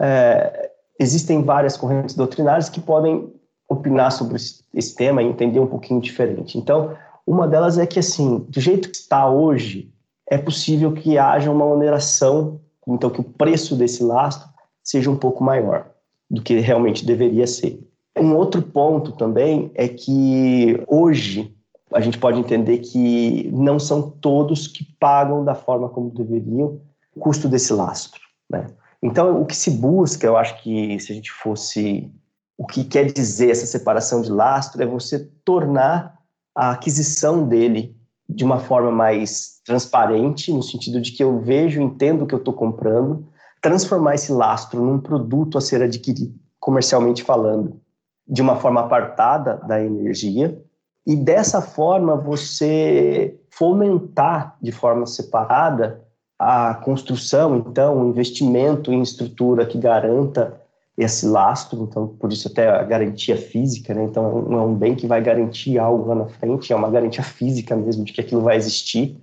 É, 0.00 0.70
existem 0.98 1.42
várias 1.42 1.76
correntes 1.76 2.14
doutrinárias 2.14 2.68
que 2.68 2.80
podem 2.80 3.32
opinar 3.68 4.10
sobre 4.10 4.36
esse 4.36 4.94
tema 4.94 5.22
e 5.22 5.26
entender 5.26 5.60
um 5.60 5.66
pouquinho 5.66 6.00
diferente. 6.00 6.58
Então, 6.58 6.96
uma 7.26 7.46
delas 7.46 7.78
é 7.78 7.86
que, 7.86 7.98
assim, 7.98 8.38
do 8.48 8.60
jeito 8.60 8.90
que 8.90 8.96
está 8.96 9.28
hoje, 9.28 9.90
é 10.28 10.36
possível 10.36 10.92
que 10.92 11.16
haja 11.16 11.50
uma 11.50 11.64
oneração, 11.64 12.60
então 12.86 13.08
que 13.08 13.20
o 13.20 13.24
preço 13.24 13.76
desse 13.76 14.02
lastro 14.02 14.48
seja 14.82 15.10
um 15.10 15.16
pouco 15.16 15.42
maior 15.42 15.86
do 16.28 16.42
que 16.42 16.58
realmente 16.58 17.04
deveria 17.04 17.46
ser. 17.46 17.80
Um 18.16 18.34
outro 18.34 18.62
ponto 18.62 19.12
também 19.12 19.70
é 19.74 19.88
que 19.88 20.82
hoje 20.86 21.54
a 21.94 22.00
gente 22.00 22.18
pode 22.18 22.38
entender 22.38 22.78
que 22.78 23.48
não 23.52 23.78
são 23.78 24.10
todos 24.10 24.66
que 24.66 24.84
pagam 24.98 25.44
da 25.44 25.54
forma 25.54 25.88
como 25.88 26.10
deveriam 26.10 26.80
o 27.14 27.20
custo 27.20 27.48
desse 27.48 27.72
lastro. 27.72 28.20
Né? 28.50 28.66
Então, 29.00 29.40
o 29.40 29.46
que 29.46 29.54
se 29.54 29.70
busca, 29.70 30.26
eu 30.26 30.36
acho 30.36 30.60
que 30.62 30.98
se 30.98 31.12
a 31.12 31.14
gente 31.14 31.30
fosse. 31.30 32.10
O 32.56 32.66
que 32.66 32.84
quer 32.84 33.12
dizer 33.12 33.50
essa 33.50 33.66
separação 33.66 34.22
de 34.22 34.30
lastro 34.30 34.82
é 34.82 34.86
você 34.86 35.28
tornar 35.44 36.18
a 36.54 36.70
aquisição 36.70 37.46
dele 37.46 37.96
de 38.28 38.44
uma 38.44 38.58
forma 38.58 38.90
mais 38.90 39.60
transparente, 39.64 40.52
no 40.52 40.62
sentido 40.62 41.00
de 41.00 41.12
que 41.12 41.22
eu 41.22 41.40
vejo, 41.40 41.80
entendo 41.80 42.22
o 42.22 42.26
que 42.26 42.34
eu 42.34 42.38
estou 42.38 42.54
comprando, 42.54 43.26
transformar 43.60 44.14
esse 44.14 44.32
lastro 44.32 44.82
num 44.82 45.00
produto 45.00 45.58
a 45.58 45.60
ser 45.60 45.82
adquirido, 45.82 46.34
comercialmente 46.60 47.22
falando, 47.22 47.80
de 48.26 48.40
uma 48.40 48.56
forma 48.56 48.80
apartada 48.80 49.56
da 49.66 49.82
energia, 49.82 50.62
e 51.06 51.14
dessa 51.14 51.60
forma 51.60 52.16
você 52.16 53.38
fomentar 53.50 54.56
de 54.60 54.72
forma 54.72 55.06
separada 55.06 56.02
a 56.38 56.74
construção, 56.74 57.56
então, 57.56 58.02
o 58.02 58.08
investimento 58.08 58.92
em 58.92 59.02
estrutura 59.02 59.66
que 59.66 59.78
garanta 59.78 60.60
esse 60.96 61.26
lastro, 61.26 61.82
então, 61.82 62.06
por 62.06 62.32
isso 62.32 62.48
até 62.48 62.68
a 62.68 62.82
garantia 62.82 63.36
física, 63.36 63.92
né? 63.92 64.04
Então, 64.04 64.42
não 64.42 64.58
é 64.58 64.62
um 64.62 64.74
bem 64.74 64.94
que 64.94 65.06
vai 65.06 65.20
garantir 65.20 65.78
algo 65.78 66.08
lá 66.08 66.14
na 66.14 66.26
frente, 66.26 66.72
é 66.72 66.76
uma 66.76 66.90
garantia 66.90 67.22
física 67.22 67.76
mesmo 67.76 68.04
de 68.04 68.12
que 68.12 68.20
aquilo 68.20 68.42
vai 68.42 68.56
existir. 68.56 69.16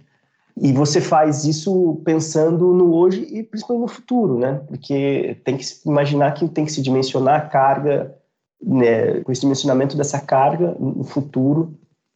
E 0.58 0.74
você 0.74 1.00
faz 1.00 1.46
isso 1.46 2.02
pensando 2.04 2.74
no 2.74 2.94
hoje 2.94 3.26
e 3.32 3.42
principalmente 3.42 3.82
no 3.84 3.88
futuro, 3.88 4.38
né? 4.38 4.62
Porque 4.68 5.38
tem 5.44 5.58
que 5.58 5.66
imaginar 5.86 6.34
que 6.34 6.48
tem 6.48 6.66
que 6.66 6.72
se 6.72 6.82
dimensionar 6.82 7.40
a 7.40 7.46
carga 7.46 8.16
né, 8.62 9.22
com 9.22 9.32
esse 9.32 9.42
dimensionamento 9.42 9.98
dessa 9.98 10.20
carga 10.20 10.76
no 10.80 11.04
futuro, 11.04 11.74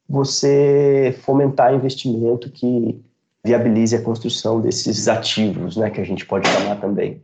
você 0.07 1.17
fomentar 1.21 1.73
investimento 1.73 2.51
que 2.51 3.03
viabilize 3.43 3.95
a 3.95 4.01
construção 4.01 4.61
desses 4.61 5.07
ativos, 5.07 5.77
né, 5.77 5.89
que 5.89 6.01
a 6.01 6.05
gente 6.05 6.25
pode 6.25 6.47
chamar 6.47 6.79
também. 6.79 7.21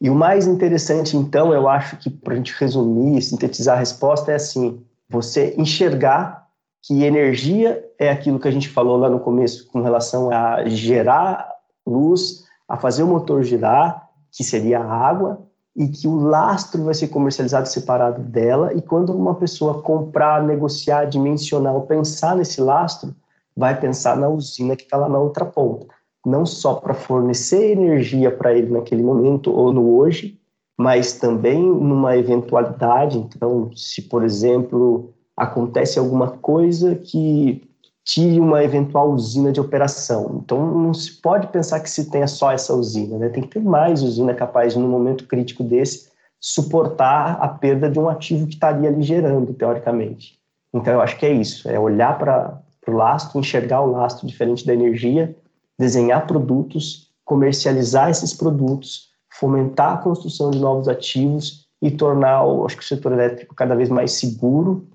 E 0.00 0.10
o 0.10 0.14
mais 0.14 0.46
interessante, 0.46 1.16
então, 1.16 1.52
eu 1.52 1.68
acho 1.68 1.96
que 1.98 2.10
para 2.10 2.34
a 2.34 2.36
gente 2.36 2.54
resumir, 2.58 3.22
sintetizar 3.22 3.76
a 3.76 3.78
resposta, 3.78 4.32
é 4.32 4.34
assim: 4.34 4.82
você 5.08 5.54
enxergar 5.56 6.46
que 6.82 7.04
energia 7.04 7.82
é 7.98 8.10
aquilo 8.10 8.38
que 8.38 8.48
a 8.48 8.50
gente 8.50 8.68
falou 8.68 8.96
lá 8.96 9.08
no 9.08 9.20
começo 9.20 9.66
com 9.68 9.80
relação 9.80 10.30
a 10.30 10.66
gerar 10.66 11.48
luz, 11.86 12.44
a 12.68 12.76
fazer 12.76 13.02
o 13.02 13.06
motor 13.06 13.42
girar, 13.42 14.08
que 14.30 14.44
seria 14.44 14.80
a 14.80 14.92
água, 14.92 15.46
e 15.76 15.88
que 15.88 16.06
o 16.06 16.14
lastro 16.16 16.84
vai 16.84 16.94
ser 16.94 17.08
comercializado 17.08 17.68
separado 17.68 18.22
dela. 18.22 18.72
E 18.74 18.80
quando 18.80 19.12
uma 19.12 19.34
pessoa 19.34 19.82
comprar, 19.82 20.42
negociar, 20.42 21.06
dimensionar 21.06 21.74
ou 21.74 21.82
pensar 21.82 22.36
nesse 22.36 22.60
lastro, 22.60 23.14
vai 23.56 23.78
pensar 23.78 24.16
na 24.16 24.28
usina 24.28 24.76
que 24.76 24.84
está 24.84 24.96
lá 24.96 25.08
na 25.08 25.18
outra 25.18 25.44
ponta. 25.44 25.86
Não 26.24 26.46
só 26.46 26.74
para 26.74 26.94
fornecer 26.94 27.72
energia 27.72 28.30
para 28.30 28.52
ele 28.52 28.70
naquele 28.70 29.02
momento 29.02 29.52
ou 29.52 29.72
no 29.72 29.96
hoje, 29.96 30.38
mas 30.76 31.14
também 31.14 31.60
numa 31.62 32.16
eventualidade. 32.16 33.18
Então, 33.18 33.70
se, 33.74 34.02
por 34.02 34.24
exemplo, 34.24 35.12
acontece 35.36 35.98
alguma 35.98 36.28
coisa 36.28 36.94
que 36.94 37.62
tire 38.04 38.38
uma 38.38 38.62
eventual 38.62 39.10
usina 39.10 39.50
de 39.50 39.60
operação. 39.60 40.40
Então, 40.44 40.78
não 40.78 40.92
se 40.92 41.22
pode 41.22 41.46
pensar 41.48 41.80
que 41.80 41.88
se 41.88 42.10
tenha 42.10 42.26
só 42.26 42.52
essa 42.52 42.74
usina, 42.74 43.16
né? 43.16 43.30
Tem 43.30 43.42
que 43.42 43.48
ter 43.48 43.62
mais 43.62 44.02
usina 44.02 44.34
capaz, 44.34 44.76
num 44.76 44.88
momento 44.88 45.26
crítico 45.26 45.64
desse, 45.64 46.10
suportar 46.38 47.38
a 47.40 47.48
perda 47.48 47.88
de 47.88 47.98
um 47.98 48.08
ativo 48.08 48.46
que 48.46 48.54
estaria 48.54 48.90
ali 48.90 49.02
gerando, 49.02 49.54
teoricamente. 49.54 50.38
Então, 50.72 50.92
eu 50.92 51.00
acho 51.00 51.18
que 51.18 51.24
é 51.24 51.32
isso, 51.32 51.68
é 51.68 51.78
olhar 51.78 52.18
para 52.18 52.60
o 52.86 52.92
lastro, 52.92 53.40
enxergar 53.40 53.80
o 53.80 53.90
lastro 53.90 54.26
diferente 54.26 54.66
da 54.66 54.74
energia, 54.74 55.34
desenhar 55.78 56.26
produtos, 56.26 57.10
comercializar 57.24 58.10
esses 58.10 58.34
produtos, 58.34 59.08
fomentar 59.30 59.94
a 59.94 59.96
construção 59.96 60.50
de 60.50 60.58
novos 60.58 60.88
ativos 60.88 61.66
e 61.80 61.90
tornar, 61.90 62.44
acho 62.66 62.76
que 62.76 62.82
o 62.82 62.86
setor 62.86 63.12
elétrico 63.12 63.54
cada 63.54 63.74
vez 63.74 63.88
mais 63.88 64.12
seguro 64.12 64.86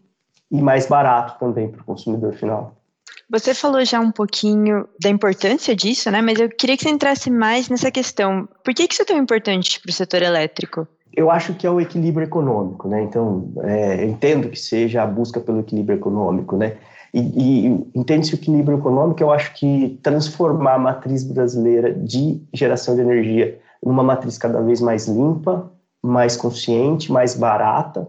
e 0.51 0.61
mais 0.61 0.85
barato 0.85 1.39
também 1.39 1.69
para 1.69 1.81
o 1.81 1.85
consumidor 1.85 2.33
final. 2.33 2.78
Você 3.31 3.53
falou 3.53 3.85
já 3.85 3.99
um 3.99 4.11
pouquinho 4.11 4.87
da 4.99 5.07
importância 5.07 5.75
disso, 5.75 6.09
né? 6.09 6.19
Mas 6.19 6.39
eu 6.39 6.49
queria 6.49 6.75
que 6.75 6.83
você 6.83 6.89
entrasse 6.89 7.29
mais 7.29 7.69
nessa 7.69 7.91
questão. 7.91 8.49
Por 8.63 8.73
que, 8.73 8.87
isso 8.89 9.03
é 9.03 9.05
tão 9.05 9.17
importante 9.17 9.79
para 9.79 9.91
o 9.91 9.93
setor 9.93 10.23
elétrico? 10.23 10.87
Eu 11.15 11.29
acho 11.29 11.53
que 11.53 11.67
é 11.67 11.69
o 11.69 11.79
equilíbrio 11.79 12.25
econômico, 12.25 12.87
né? 12.87 13.03
Então, 13.03 13.51
é, 13.61 14.03
entendo 14.05 14.49
que 14.49 14.57
seja 14.57 15.03
a 15.03 15.07
busca 15.07 15.39
pelo 15.39 15.59
equilíbrio 15.59 15.97
econômico, 15.97 16.57
né? 16.57 16.77
E, 17.13 17.19
e 17.19 17.91
entende-se 17.93 18.33
o 18.33 18.37
equilíbrio 18.37 18.79
econômico, 18.79 19.21
eu 19.21 19.31
acho 19.31 19.53
que 19.53 19.99
transformar 20.01 20.75
a 20.75 20.79
matriz 20.79 21.23
brasileira 21.23 21.93
de 21.93 22.41
geração 22.53 22.95
de 22.95 23.01
energia 23.01 23.59
numa 23.83 24.03
matriz 24.03 24.37
cada 24.37 24.61
vez 24.61 24.81
mais 24.81 25.07
limpa, 25.07 25.71
mais 26.01 26.35
consciente, 26.35 27.11
mais 27.11 27.35
barata, 27.35 28.07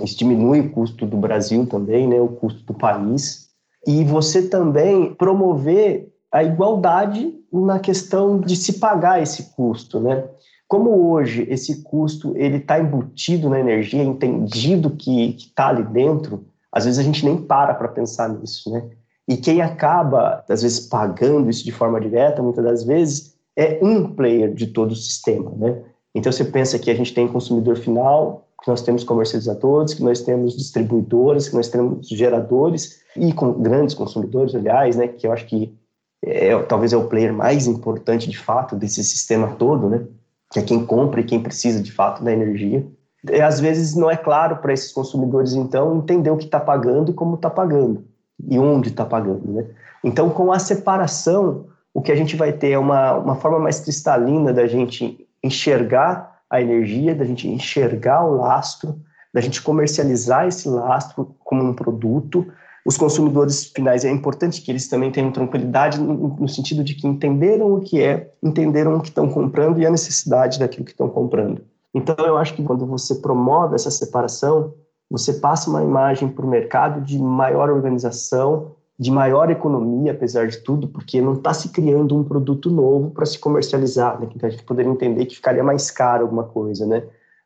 isso 0.00 0.18
diminui 0.18 0.60
o 0.60 0.70
custo 0.70 1.06
do 1.06 1.16
Brasil 1.16 1.66
também, 1.66 2.08
né? 2.08 2.20
O 2.20 2.28
custo 2.28 2.62
do 2.64 2.74
país 2.74 3.51
e 3.86 4.04
você 4.04 4.48
também 4.48 5.14
promover 5.14 6.08
a 6.30 6.42
igualdade 6.42 7.34
na 7.52 7.78
questão 7.78 8.40
de 8.40 8.56
se 8.56 8.74
pagar 8.74 9.22
esse 9.22 9.54
custo, 9.54 10.00
né? 10.00 10.24
Como 10.66 11.10
hoje 11.10 11.46
esse 11.50 11.82
custo 11.82 12.32
ele 12.36 12.56
está 12.56 12.80
embutido 12.80 13.50
na 13.50 13.60
energia, 13.60 14.02
entendido 14.02 14.90
que 14.90 15.36
está 15.36 15.68
ali 15.68 15.84
dentro, 15.84 16.46
às 16.72 16.86
vezes 16.86 16.98
a 16.98 17.02
gente 17.02 17.24
nem 17.24 17.36
para 17.36 17.74
para 17.74 17.88
pensar 17.88 18.30
nisso, 18.30 18.72
né? 18.72 18.88
E 19.28 19.36
quem 19.36 19.60
acaba, 19.60 20.44
às 20.48 20.62
vezes, 20.62 20.80
pagando 20.80 21.48
isso 21.48 21.64
de 21.64 21.70
forma 21.70 22.00
direta, 22.00 22.42
muitas 22.42 22.64
das 22.64 22.84
vezes, 22.84 23.36
é 23.56 23.78
um 23.82 24.08
player 24.08 24.52
de 24.52 24.66
todo 24.66 24.92
o 24.92 24.96
sistema, 24.96 25.50
né? 25.56 25.82
Então 26.14 26.32
você 26.32 26.44
pensa 26.44 26.78
que 26.78 26.90
a 26.90 26.94
gente 26.94 27.14
tem 27.14 27.28
consumidor 27.28 27.76
final, 27.76 28.48
que 28.62 28.70
nós 28.70 28.80
temos 28.80 29.02
comercializadores, 29.02 29.92
que 29.92 30.02
nós 30.02 30.22
temos 30.22 30.56
distribuidores, 30.56 31.48
que 31.48 31.56
nós 31.56 31.68
temos 31.68 32.08
geradores 32.08 33.00
e 33.16 33.32
com 33.32 33.52
grandes 33.54 33.94
consumidores, 33.94 34.54
aliás, 34.54 34.96
né, 34.96 35.08
que 35.08 35.26
eu 35.26 35.32
acho 35.32 35.46
que 35.46 35.76
é, 36.24 36.56
talvez 36.62 36.92
é 36.92 36.96
o 36.96 37.08
player 37.08 37.32
mais 37.32 37.66
importante 37.66 38.30
de 38.30 38.38
fato 38.38 38.76
desse 38.76 39.02
sistema 39.02 39.56
todo, 39.58 39.88
né, 39.88 40.04
que 40.52 40.60
é 40.60 40.62
quem 40.62 40.86
compra 40.86 41.20
e 41.20 41.24
quem 41.24 41.42
precisa 41.42 41.82
de 41.82 41.90
fato 41.90 42.22
da 42.22 42.32
energia. 42.32 42.86
E, 43.28 43.40
às 43.40 43.58
vezes 43.58 43.96
não 43.96 44.08
é 44.08 44.16
claro 44.16 44.56
para 44.56 44.72
esses 44.72 44.92
consumidores, 44.92 45.54
então, 45.54 45.96
entender 45.96 46.30
o 46.30 46.36
que 46.36 46.44
está 46.44 46.60
pagando 46.60 47.10
e 47.10 47.14
como 47.14 47.34
está 47.34 47.50
pagando 47.50 48.04
e 48.48 48.58
onde 48.58 48.90
está 48.90 49.04
pagando, 49.04 49.52
né. 49.52 49.66
Então, 50.04 50.30
com 50.30 50.52
a 50.52 50.58
separação, 50.58 51.66
o 51.92 52.00
que 52.00 52.12
a 52.12 52.16
gente 52.16 52.36
vai 52.36 52.52
ter 52.52 52.70
é 52.70 52.78
uma, 52.78 53.14
uma 53.14 53.34
forma 53.36 53.58
mais 53.58 53.80
cristalina 53.80 54.52
da 54.52 54.66
gente 54.66 55.26
enxergar 55.42 56.31
a 56.52 56.60
energia, 56.60 57.14
da 57.14 57.24
gente 57.24 57.48
enxergar 57.48 58.26
o 58.26 58.36
lastro, 58.36 59.00
da 59.32 59.40
gente 59.40 59.62
comercializar 59.62 60.46
esse 60.46 60.68
lastro 60.68 61.34
como 61.42 61.64
um 61.64 61.72
produto. 61.72 62.46
Os 62.84 62.98
consumidores 62.98 63.64
finais 63.64 64.04
é 64.04 64.10
importante 64.10 64.60
que 64.60 64.70
eles 64.70 64.86
também 64.86 65.10
tenham 65.10 65.32
tranquilidade 65.32 65.98
no, 65.98 66.36
no 66.36 66.48
sentido 66.48 66.84
de 66.84 66.94
que 66.94 67.06
entenderam 67.06 67.72
o 67.72 67.80
que 67.80 68.02
é, 68.02 68.30
entenderam 68.42 68.96
o 68.96 69.00
que 69.00 69.08
estão 69.08 69.30
comprando 69.30 69.80
e 69.80 69.86
a 69.86 69.90
necessidade 69.90 70.58
daquilo 70.58 70.84
que 70.84 70.90
estão 70.90 71.08
comprando. 71.08 71.62
Então, 71.94 72.14
eu 72.18 72.36
acho 72.36 72.52
que 72.52 72.62
quando 72.62 72.84
você 72.84 73.14
promove 73.14 73.74
essa 73.74 73.90
separação, 73.90 74.74
você 75.10 75.32
passa 75.34 75.70
uma 75.70 75.82
imagem 75.82 76.28
para 76.28 76.44
o 76.44 76.48
mercado 76.48 77.00
de 77.00 77.18
maior 77.18 77.70
organização, 77.70 78.72
de 79.02 79.10
maior 79.10 79.50
economia, 79.50 80.12
apesar 80.12 80.46
de 80.46 80.58
tudo, 80.58 80.86
porque 80.86 81.20
não 81.20 81.34
está 81.34 81.52
se 81.52 81.70
criando 81.70 82.16
um 82.16 82.22
produto 82.22 82.70
novo 82.70 83.10
para 83.10 83.26
se 83.26 83.36
comercializar, 83.36 84.20
né? 84.20 84.28
Então 84.32 84.48
a 84.48 84.50
gente 84.50 84.62
poderia 84.62 84.92
entender 84.92 85.26
que 85.26 85.34
ficaria 85.34 85.64
mais 85.64 85.90
caro 85.90 86.22
alguma 86.22 86.44
coisa, 86.44 86.86
né? 86.86 87.02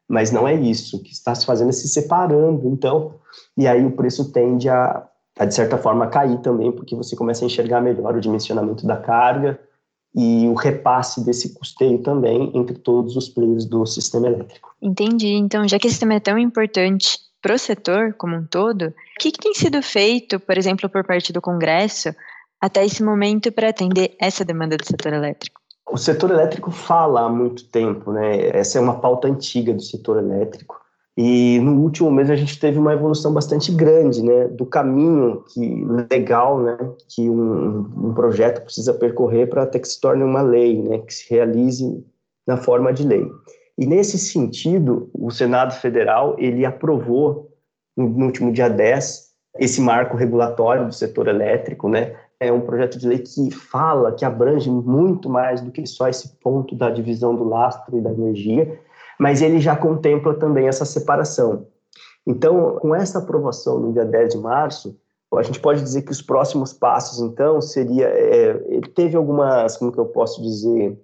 Mas 0.07 0.31
não 0.31 0.47
é 0.47 0.55
isso, 0.55 0.99
o 0.99 1.03
que 1.03 1.13
está 1.13 1.35
se 1.35 1.47
fazendo 1.47 1.71
é 1.71 1.73
se 1.73 1.89
separando, 1.89 2.69
então, 2.69 3.15
e 3.57 3.67
aí 3.67 3.85
o 3.87 3.93
preço 3.93 4.31
tende 4.31 4.69
a, 4.69 5.03
a 5.39 5.47
de 5.47 5.55
certa 5.55 5.79
forma, 5.79 6.07
cair 6.09 6.39
também, 6.43 6.71
porque 6.71 6.95
você 6.95 7.17
começa 7.17 7.43
a 7.43 7.47
enxergar 7.47 7.81
melhor 7.81 8.15
o 8.15 8.21
dimensionamento 8.21 8.87
da 8.87 8.99
carga 8.99 9.59
e 10.15 10.47
o 10.49 10.55
repasse 10.55 11.25
desse 11.25 11.55
custeio 11.55 12.03
também 12.03 12.53
entre 12.55 12.77
todos 12.77 13.17
os 13.17 13.31
players 13.31 13.65
do 13.65 13.85
sistema 13.87 14.27
elétrico. 14.27 14.75
Entendi. 14.81 15.33
Então, 15.33 15.67
já 15.67 15.79
que 15.79 15.89
esse 15.89 15.99
tema 15.99 16.15
é 16.15 16.21
tão 16.21 16.39
importante, 16.39 17.19
para 17.47 17.55
o 17.55 17.59
setor 17.61 18.13
como 18.15 18.35
um 18.35 18.45
todo, 18.45 18.87
o 18.89 18.93
que, 19.21 19.31
que 19.31 19.39
tem 19.39 19.55
sido 19.55 19.81
feito, 19.81 20.41
por 20.41 20.59
exemplo, 20.59 20.91
por 20.91 21.05
parte 21.05 21.33
do 21.33 21.41
Congresso, 21.41 22.09
até 22.61 22.85
esse 22.85 23.05
momento 23.05 23.53
para 23.53 23.69
atender 23.69 24.17
essa 24.21 24.45
demanda 24.45 24.77
do 24.77 24.85
setor 24.85 25.13
elétrico? 25.13 25.61
O 25.89 25.97
setor 25.97 26.33
elétrico 26.33 26.73
fala 26.73 27.21
há 27.21 27.29
muito 27.29 27.69
tempo, 27.69 28.11
né? 28.11 28.49
Essa 28.49 28.79
é 28.79 28.81
uma 28.81 28.99
pauta 28.99 29.29
antiga 29.29 29.73
do 29.73 29.81
setor 29.81 30.19
elétrico. 30.19 30.81
E 31.17 31.61
no 31.61 31.81
último 31.83 32.11
mês 32.11 32.29
a 32.31 32.35
gente 32.35 32.59
teve 32.59 32.81
uma 32.81 32.93
evolução 32.93 33.33
bastante 33.33 33.71
grande, 33.71 34.25
né, 34.25 34.49
do 34.49 34.67
caminho 34.67 35.45
que 35.55 35.87
legal, 36.11 36.61
né, 36.61 36.77
que 37.09 37.31
um, 37.31 38.09
um 38.09 38.13
projeto 38.13 38.63
precisa 38.65 38.93
percorrer 38.93 39.49
para 39.49 39.63
até 39.63 39.79
que 39.79 39.87
se 39.87 40.01
torne 40.01 40.25
uma 40.25 40.43
lei, 40.43 40.83
né, 40.83 40.99
que 40.99 41.15
se 41.15 41.31
realize 41.31 42.05
na 42.45 42.57
forma 42.57 42.93
de 42.93 43.07
lei. 43.07 43.25
E 43.79 43.85
nesse 43.85 44.19
sentido, 44.19 45.11
o 45.13 45.31
Senado 45.31 45.75
Federal 45.75 46.35
ele 46.39 46.65
aprovou 46.65 47.51
no 47.97 48.25
último 48.25 48.53
dia 48.53 48.69
10 48.69 49.27
esse 49.59 49.81
marco 49.81 50.17
regulatório 50.17 50.87
do 50.87 50.93
setor 50.93 51.29
elétrico, 51.29 51.89
né? 51.89 52.15
É 52.39 52.53
um 52.53 52.61
projeto 52.61 52.99
de 52.99 53.09
lei 53.09 53.19
que 53.19 53.51
fala, 53.51 54.13
que 54.13 54.25
abrange 54.25 54.71
muito 54.71 55.29
mais 55.29 55.61
do 55.61 55.71
que 55.71 55.87
só 55.87 56.09
esse 56.09 56.37
ponto 56.37 56.75
da 56.75 56.91
divisão 56.91 57.35
do 57.35 57.45
lastro 57.45 57.97
e 57.97 58.01
da 58.01 58.11
energia, 58.11 58.79
mas 59.19 59.41
ele 59.41 59.59
já 59.59 59.75
contempla 59.75 60.35
também 60.35 60.69
essa 60.69 60.85
separação. 60.85 61.67
Então, 62.27 62.79
com 62.81 62.95
essa 62.95 63.19
aprovação 63.19 63.79
no 63.79 63.93
dia 63.93 64.05
10 64.05 64.35
de 64.35 64.39
março, 64.39 64.99
a 65.35 65.43
gente 65.43 65.61
pode 65.61 65.83
dizer 65.83 66.03
que 66.03 66.13
os 66.13 66.23
próximos 66.23 66.73
passos, 66.73 67.21
então, 67.21 67.61
seria. 67.61 68.07
É, 68.09 68.51
ele 68.69 68.89
teve 68.89 69.17
algumas, 69.17 69.77
como 69.77 69.93
que 69.93 69.99
eu 69.99 70.07
posso 70.07 70.43
dizer, 70.43 70.99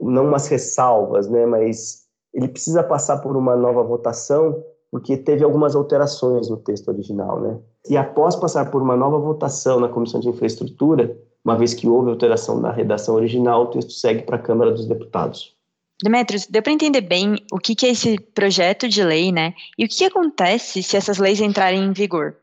não 0.00 0.26
umas 0.26 0.48
ressalvas, 0.48 1.28
né, 1.28 1.46
mas 1.46 2.07
ele 2.32 2.48
precisa 2.48 2.82
passar 2.82 3.18
por 3.18 3.36
uma 3.36 3.56
nova 3.56 3.82
votação, 3.82 4.62
porque 4.90 5.16
teve 5.16 5.44
algumas 5.44 5.74
alterações 5.74 6.48
no 6.48 6.56
texto 6.56 6.88
original, 6.88 7.40
né? 7.40 7.58
E 7.88 7.96
após 7.96 8.36
passar 8.36 8.70
por 8.70 8.82
uma 8.82 8.96
nova 8.96 9.18
votação 9.18 9.80
na 9.80 9.88
Comissão 9.88 10.20
de 10.20 10.28
Infraestrutura, 10.28 11.16
uma 11.44 11.56
vez 11.56 11.74
que 11.74 11.88
houve 11.88 12.10
alteração 12.10 12.60
na 12.60 12.70
redação 12.70 13.14
original, 13.14 13.64
o 13.64 13.66
texto 13.68 13.92
segue 13.92 14.22
para 14.22 14.36
a 14.36 14.40
Câmara 14.40 14.72
dos 14.72 14.86
Deputados. 14.86 15.56
Demetrios, 16.02 16.46
deu 16.46 16.62
para 16.62 16.72
entender 16.72 17.00
bem 17.00 17.36
o 17.52 17.58
que, 17.58 17.74
que 17.74 17.86
é 17.86 17.90
esse 17.90 18.18
projeto 18.18 18.88
de 18.88 19.02
lei, 19.02 19.32
né? 19.32 19.54
E 19.76 19.84
o 19.84 19.88
que 19.88 20.04
acontece 20.04 20.82
se 20.82 20.96
essas 20.96 21.18
leis 21.18 21.40
entrarem 21.40 21.82
em 21.82 21.92
vigor? 21.92 22.36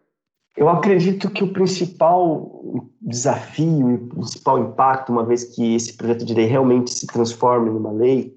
Eu 0.57 0.69
acredito 0.69 1.29
que 1.29 1.43
o 1.43 1.51
principal 1.51 2.61
desafio 3.01 3.91
e 3.91 3.95
o 3.95 4.07
principal 4.07 4.59
impacto, 4.59 5.11
uma 5.11 5.25
vez 5.25 5.43
que 5.43 5.75
esse 5.75 5.93
projeto 5.93 6.25
de 6.25 6.33
lei 6.33 6.45
realmente 6.45 6.91
se 6.91 7.07
transforme 7.07 7.69
numa 7.69 7.91
lei, 7.91 8.34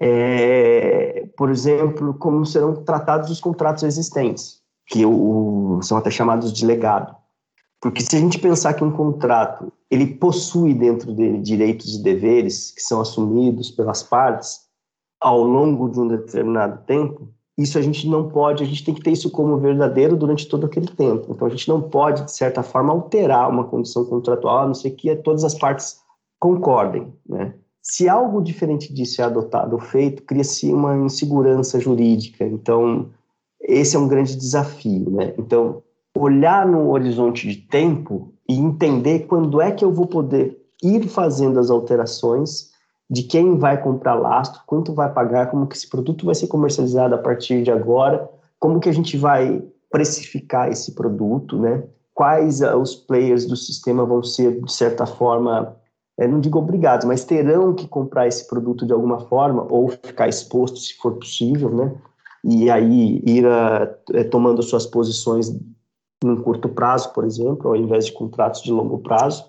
é, 0.00 1.26
por 1.36 1.50
exemplo, 1.50 2.14
como 2.14 2.44
serão 2.44 2.74
tratados 2.74 3.30
os 3.30 3.40
contratos 3.40 3.82
existentes, 3.82 4.60
que 4.86 5.04
o, 5.04 5.80
são 5.82 5.96
até 5.96 6.10
chamados 6.10 6.52
de 6.52 6.64
legado. 6.66 7.14
Porque 7.80 8.02
se 8.02 8.16
a 8.16 8.18
gente 8.18 8.38
pensar 8.38 8.74
que 8.74 8.84
um 8.84 8.90
contrato 8.90 9.72
ele 9.90 10.06
possui 10.06 10.74
dentro 10.74 11.12
dele 11.12 11.38
direitos 11.38 11.94
e 11.94 12.02
deveres 12.02 12.72
que 12.72 12.82
são 12.82 13.00
assumidos 13.00 13.70
pelas 13.70 14.02
partes, 14.02 14.66
ao 15.20 15.42
longo 15.42 15.88
de 15.88 16.00
um 16.00 16.08
determinado 16.08 16.84
tempo, 16.84 17.28
isso 17.58 17.78
a 17.78 17.82
gente 17.82 18.08
não 18.08 18.28
pode, 18.28 18.62
a 18.62 18.66
gente 18.66 18.84
tem 18.84 18.94
que 18.94 19.02
ter 19.02 19.12
isso 19.12 19.30
como 19.30 19.56
verdadeiro 19.56 20.16
durante 20.16 20.46
todo 20.46 20.66
aquele 20.66 20.88
tempo. 20.88 21.32
Então 21.32 21.46
a 21.46 21.50
gente 21.50 21.68
não 21.68 21.80
pode, 21.80 22.24
de 22.24 22.32
certa 22.32 22.62
forma, 22.62 22.92
alterar 22.92 23.48
uma 23.48 23.64
condição 23.64 24.04
contratual, 24.04 24.58
a 24.58 24.66
não 24.66 24.74
ser 24.74 24.90
que 24.90 25.14
todas 25.16 25.42
as 25.42 25.54
partes 25.54 26.00
concordem, 26.38 27.12
né? 27.26 27.54
Se 27.88 28.08
algo 28.08 28.42
diferente 28.42 28.92
disso 28.92 29.22
é 29.22 29.24
adotado 29.24 29.76
ou 29.76 29.80
feito, 29.80 30.24
cria-se 30.24 30.72
uma 30.72 30.96
insegurança 30.96 31.78
jurídica. 31.78 32.44
Então, 32.44 33.10
esse 33.60 33.94
é 33.94 33.98
um 33.98 34.08
grande 34.08 34.34
desafio, 34.34 35.08
né? 35.08 35.32
Então, 35.38 35.84
olhar 36.18 36.66
no 36.66 36.90
horizonte 36.90 37.46
de 37.46 37.58
tempo 37.58 38.32
e 38.48 38.58
entender 38.58 39.20
quando 39.28 39.60
é 39.60 39.70
que 39.70 39.84
eu 39.84 39.92
vou 39.92 40.08
poder 40.08 40.60
ir 40.82 41.06
fazendo 41.06 41.60
as 41.60 41.70
alterações 41.70 42.72
de 43.08 43.22
quem 43.22 43.56
vai 43.56 43.80
comprar 43.80 44.16
lastro, 44.16 44.62
quanto 44.66 44.92
vai 44.92 45.12
pagar, 45.12 45.48
como 45.48 45.68
que 45.68 45.76
esse 45.76 45.88
produto 45.88 46.26
vai 46.26 46.34
ser 46.34 46.48
comercializado 46.48 47.14
a 47.14 47.18
partir 47.18 47.62
de 47.62 47.70
agora, 47.70 48.28
como 48.58 48.80
que 48.80 48.88
a 48.88 48.92
gente 48.92 49.16
vai 49.16 49.62
precificar 49.92 50.68
esse 50.68 50.92
produto, 50.92 51.56
né? 51.56 51.84
Quais 52.12 52.60
uh, 52.62 52.76
os 52.76 52.96
players 52.96 53.46
do 53.46 53.54
sistema 53.54 54.04
vão 54.04 54.24
ser, 54.24 54.60
de 54.60 54.72
certa 54.72 55.06
forma, 55.06 55.76
é, 56.18 56.26
não 56.26 56.40
digo 56.40 56.58
obrigados, 56.58 57.06
mas 57.06 57.24
terão 57.24 57.74
que 57.74 57.86
comprar 57.86 58.26
esse 58.26 58.46
produto 58.46 58.86
de 58.86 58.92
alguma 58.92 59.20
forma 59.20 59.66
ou 59.70 59.88
ficar 59.88 60.28
exposto, 60.28 60.78
se 60.78 60.94
for 60.96 61.16
possível, 61.16 61.70
né? 61.70 61.94
E 62.44 62.70
aí 62.70 63.22
ir 63.26 63.44
uh, 63.44 64.30
tomando 64.30 64.62
suas 64.62 64.86
posições 64.86 65.52
num 66.22 66.36
curto 66.36 66.68
prazo, 66.68 67.12
por 67.12 67.24
exemplo, 67.24 67.68
ao 67.68 67.76
invés 67.76 68.06
de 68.06 68.12
contratos 68.12 68.62
de 68.62 68.72
longo 68.72 68.98
prazo 68.98 69.44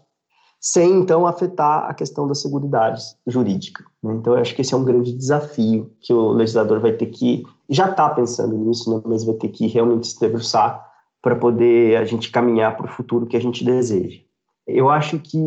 sem 0.60 1.00
então 1.00 1.26
afetar 1.26 1.90
a 1.90 1.94
questão 1.94 2.28
da 2.28 2.36
segurança 2.36 3.16
jurídica. 3.26 3.86
Né? 4.04 4.16
Então, 4.16 4.34
eu 4.34 4.40
acho 4.40 4.56
que 4.56 4.62
esse 4.62 4.74
é 4.74 4.78
um 4.78 4.84
grande 4.84 5.14
desafio 5.14 5.92
que 6.02 6.12
o 6.12 6.32
legislador 6.32 6.80
vai 6.80 6.94
ter 6.94 7.08
que, 7.08 7.44
já 7.70 7.90
está 7.90 8.10
pensando 8.10 8.58
nisso, 8.58 8.94
né? 8.94 9.02
mas 9.06 9.24
vai 9.24 9.36
ter 9.36 9.50
que 9.50 9.68
realmente 9.68 10.08
se 10.08 10.20
debruçar 10.20 10.86
para 11.22 11.36
poder 11.36 11.98
a 11.98 12.06
gente 12.06 12.32
caminhar 12.32 12.76
para 12.76 12.86
o 12.86 12.90
futuro 12.90 13.26
que 13.26 13.38
a 13.38 13.42
gente 13.42 13.64
deseja. 13.64 14.20
Eu 14.66 14.90
acho 14.90 15.20
que 15.20 15.38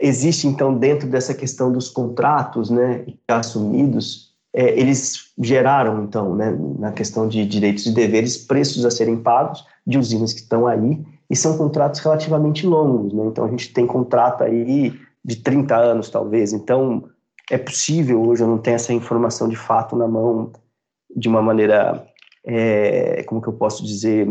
existe, 0.00 0.46
então, 0.46 0.76
dentro 0.76 1.08
dessa 1.08 1.34
questão 1.34 1.72
dos 1.72 1.88
contratos 1.88 2.70
né, 2.70 3.06
assumidos, 3.28 4.34
é, 4.54 4.78
eles 4.78 5.32
geraram, 5.38 6.04
então, 6.04 6.34
né, 6.34 6.56
na 6.78 6.92
questão 6.92 7.28
de 7.28 7.44
direitos 7.44 7.86
e 7.86 7.92
deveres, 7.92 8.36
preços 8.36 8.84
a 8.84 8.90
serem 8.90 9.16
pagos 9.16 9.64
de 9.86 9.98
usinas 9.98 10.32
que 10.32 10.40
estão 10.40 10.66
aí, 10.66 11.04
e 11.28 11.36
são 11.36 11.56
contratos 11.58 12.00
relativamente 12.00 12.66
longos, 12.66 13.12
né? 13.12 13.24
Então 13.26 13.44
a 13.44 13.48
gente 13.48 13.72
tem 13.72 13.86
contrato 13.86 14.44
aí 14.44 14.94
de 15.24 15.36
30 15.36 15.76
anos, 15.76 16.08
talvez. 16.08 16.52
Então 16.52 17.04
é 17.50 17.58
possível, 17.58 18.22
hoje 18.22 18.42
eu 18.42 18.48
não 18.48 18.58
tenho 18.58 18.76
essa 18.76 18.92
informação 18.92 19.48
de 19.48 19.56
fato 19.56 19.96
na 19.96 20.06
mão 20.06 20.52
de 21.14 21.28
uma 21.28 21.42
maneira, 21.42 22.06
é, 22.44 23.22
como 23.24 23.42
que 23.42 23.48
eu 23.48 23.52
posso 23.52 23.84
dizer, 23.84 24.26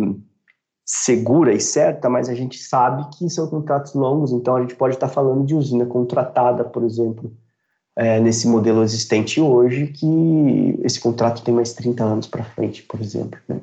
segura 0.86 1.52
e 1.52 1.60
certa, 1.60 2.08
mas 2.08 2.30
a 2.30 2.36
gente 2.36 2.60
sabe 2.60 3.10
que 3.18 3.28
são 3.28 3.48
contratos 3.48 3.96
longos, 3.96 4.32
então 4.32 4.56
a 4.56 4.62
gente 4.62 4.76
pode 4.76 4.94
estar 4.94 5.08
falando 5.08 5.44
de 5.44 5.56
usina 5.56 5.86
contratada, 5.86 6.64
por 6.64 6.84
exemplo, 6.84 7.34
é, 7.96 8.20
nesse 8.20 8.48
modelo 8.48 8.84
existente 8.84 9.42
hoje, 9.42 9.88
que 9.88 10.80
esse 10.84 11.00
contrato 11.00 11.44
tem 11.44 11.54
mais 11.54 11.74
30 11.74 12.04
anos 12.04 12.28
para 12.28 12.44
frente, 12.44 12.84
por 12.84 13.02
exemplo. 13.02 13.40
Né? 13.48 13.60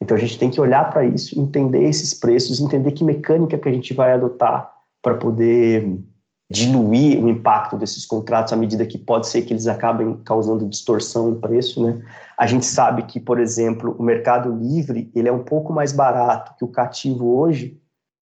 Então 0.00 0.16
a 0.16 0.20
gente 0.20 0.38
tem 0.38 0.50
que 0.50 0.60
olhar 0.60 0.90
para 0.90 1.04
isso, 1.04 1.38
entender 1.40 1.84
esses 1.84 2.12
preços, 2.12 2.60
entender 2.60 2.90
que 2.92 3.04
mecânica 3.04 3.56
que 3.56 3.68
a 3.68 3.72
gente 3.72 3.94
vai 3.94 4.12
adotar 4.12 4.72
para 5.00 5.14
poder 5.14 5.98
diluir 6.48 7.22
o 7.22 7.28
impacto 7.28 7.76
desses 7.76 8.06
contratos 8.06 8.52
à 8.52 8.56
medida 8.56 8.86
que 8.86 8.96
pode 8.96 9.26
ser 9.26 9.42
que 9.42 9.52
eles 9.52 9.66
acabem 9.66 10.16
causando 10.24 10.68
distorção 10.68 11.30
no 11.30 11.36
preço, 11.36 11.84
né? 11.84 12.00
A 12.38 12.46
gente 12.46 12.64
sabe 12.64 13.02
que, 13.02 13.18
por 13.18 13.40
exemplo, 13.40 13.96
o 13.98 14.02
mercado 14.02 14.54
livre, 14.54 15.10
ele 15.14 15.28
é 15.28 15.32
um 15.32 15.42
pouco 15.42 15.72
mais 15.72 15.92
barato 15.92 16.54
que 16.56 16.64
o 16.64 16.68
cativo 16.68 17.36
hoje, 17.36 17.80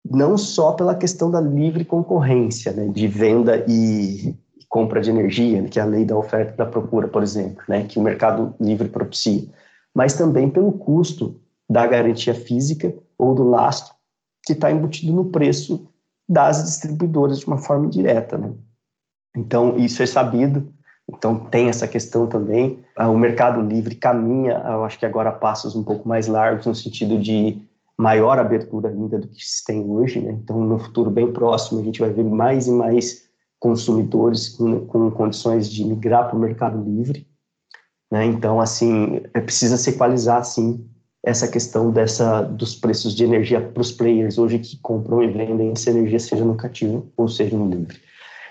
não 0.09 0.39
só 0.39 0.73
pela 0.73 0.95
questão 0.95 1.31
da 1.31 1.41
livre 1.41 1.85
concorrência, 1.85 2.73
né, 2.73 2.89
de 2.89 3.07
venda 3.07 3.65
e 3.69 4.35
compra 4.69 5.01
de 5.01 5.11
energia, 5.11 5.63
que 5.65 5.79
é 5.79 5.83
a 5.83 5.87
lei 5.87 6.05
da 6.05 6.17
oferta 6.17 6.55
e 6.55 6.57
da 6.57 6.67
procura, 6.67 7.09
por 7.09 7.23
exemplo, 7.23 7.63
né, 7.69 7.85
que 7.85 7.99
o 7.99 8.03
mercado 8.03 8.55
livre 8.61 8.89
propicia, 8.89 9.45
mas 9.95 10.15
também 10.15 10.51
pelo 10.51 10.73
custo 10.73 11.41
da 11.69 11.87
garantia 11.87 12.35
física 12.35 12.95
ou 13.19 13.35
do 13.35 13.45
lastro 13.45 13.95
que 14.45 14.53
está 14.53 14.71
embutido 14.71 15.13
no 15.13 15.27
preço 15.27 15.89
das 16.29 16.63
distribuidoras 16.65 17.41
de 17.41 17.47
uma 17.47 17.59
forma 17.59 17.89
direta. 17.89 18.39
Né? 18.39 18.53
Então, 19.37 19.77
isso 19.77 20.03
é 20.03 20.07
sabido. 20.07 20.73
Então, 21.09 21.39
tem 21.39 21.69
essa 21.69 21.87
questão 21.87 22.27
também. 22.27 22.83
Ah, 22.97 23.11
o 23.11 23.19
mercado 23.19 23.61
livre 23.61 23.95
caminha, 23.95 24.63
eu 24.67 24.85
acho 24.85 24.99
que 24.99 25.05
agora, 25.05 25.31
passos 25.31 25.77
um 25.77 25.85
pouco 25.85 26.09
mais 26.09 26.27
largos, 26.27 26.67
no 26.67 26.75
sentido 26.75 27.19
de 27.19 27.61
maior 27.97 28.39
abertura 28.39 28.89
ainda 28.89 29.19
do 29.19 29.29
que 29.29 29.45
se 29.45 29.65
tem 29.65 29.83
hoje. 29.85 30.21
Né? 30.21 30.33
Então, 30.33 30.61
no 30.61 30.79
futuro 30.79 31.11
bem 31.11 31.33
próximo, 31.33 31.81
a 31.81 31.85
gente 31.85 32.01
vai 32.01 32.11
ver 32.11 32.25
mais 32.25 32.67
e 32.67 32.73
mais 32.73 33.25
consumidores 33.59 34.49
com, 34.49 34.87
com 34.87 35.11
condições 35.11 35.71
de 35.71 35.85
migrar 35.85 36.29
para 36.29 36.37
o 36.37 36.41
mercado 36.41 36.83
livre. 36.83 37.27
Né? 38.11 38.25
Então, 38.27 38.61
assim, 38.61 39.21
é, 39.35 39.41
precisa 39.41 39.77
se 39.77 39.91
equalizar, 39.91 40.45
sim, 40.45 40.89
essa 41.25 41.49
questão 41.49 41.91
dessa 41.91 42.43
dos 42.43 42.75
preços 42.75 43.15
de 43.15 43.25
energia 43.25 43.61
para 43.61 43.81
os 43.81 43.91
players 43.91 44.39
hoje 44.39 44.59
que 44.59 44.77
compram 44.79 45.23
e 45.23 45.29
vendem 45.29 45.71
essa 45.71 45.91
energia, 45.91 46.19
seja 46.19 46.45
no 46.45 46.55
cativo 46.55 47.11
ou 47.17 47.29
seja 47.29 47.57
no 47.57 47.69
livre. 47.69 47.97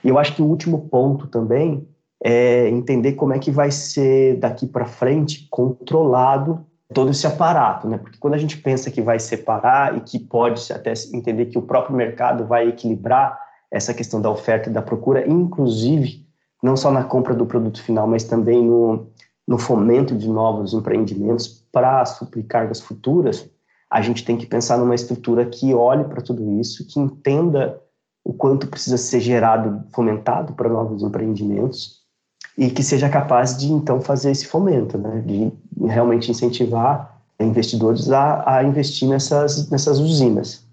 E 0.03 0.09
eu 0.09 0.17
acho 0.17 0.36
que 0.36 0.41
o 0.41 0.45
último 0.45 0.89
ponto 0.89 1.27
também 1.27 1.88
é 2.23 2.67
entender 2.69 3.13
como 3.13 3.33
é 3.33 3.39
que 3.39 3.51
vai 3.51 3.69
ser 3.69 4.38
daqui 4.38 4.65
para 4.65 4.86
frente 4.86 5.47
controlado 5.51 6.65
todo 6.93 7.12
esse 7.12 7.25
aparato, 7.27 7.88
né? 7.88 7.97
Porque 7.97 8.17
quando 8.17 8.33
a 8.33 8.38
gente 8.38 8.57
pensa 8.57 8.89
que 8.89 9.01
vai 9.01 9.19
separar 9.19 9.97
e 9.97 10.01
que 10.01 10.19
pode 10.19 10.71
até 10.71 10.93
entender 11.13 11.47
que 11.47 11.57
o 11.57 11.62
próprio 11.62 11.95
mercado 11.95 12.45
vai 12.45 12.67
equilibrar 12.67 13.39
essa 13.71 13.93
questão 13.93 14.21
da 14.21 14.29
oferta 14.29 14.69
e 14.69 14.73
da 14.73 14.81
procura, 14.81 15.27
inclusive 15.27 16.23
não 16.62 16.77
só 16.77 16.91
na 16.91 17.03
compra 17.03 17.33
do 17.33 17.45
produto 17.45 17.83
final, 17.83 18.07
mas 18.07 18.23
também 18.23 18.63
no, 18.63 19.07
no 19.47 19.58
fomento 19.58 20.15
de 20.15 20.27
novos 20.27 20.73
empreendimentos 20.73 21.65
para 21.71 22.06
suprir 22.06 22.45
cargas 22.45 22.79
futuras, 22.79 23.49
a 23.89 24.01
gente 24.01 24.23
tem 24.25 24.38
que 24.38 24.45
pensar 24.45 24.77
numa 24.77 24.95
estrutura 24.95 25.45
que 25.45 25.73
olhe 25.73 26.03
para 26.06 26.21
tudo 26.21 26.60
isso, 26.60 26.88
que 26.88 26.99
entenda 26.99 27.79
o 28.23 28.34
quanto 28.34 28.67
precisa 28.67 28.97
ser 28.97 29.19
gerado, 29.19 29.84
fomentado 29.93 30.53
para 30.53 30.69
novos 30.69 31.03
empreendimentos 31.03 32.01
e 32.58 32.69
que 32.69 32.82
seja 32.82 33.10
capaz 33.10 33.58
de 33.58 33.71
então 33.71 33.99
fazer 33.99 34.32
esse 34.32 34.47
fomento, 34.47 34.97
né? 34.97 35.21
de 35.25 35.51
realmente 35.86 36.32
incentivar 36.32 37.21
investidores 37.39 38.10
a, 38.10 38.58
a 38.58 38.63
investir 38.63 39.08
nessas, 39.10 39.69
nessas 39.69 39.99
usinas. 39.99 40.63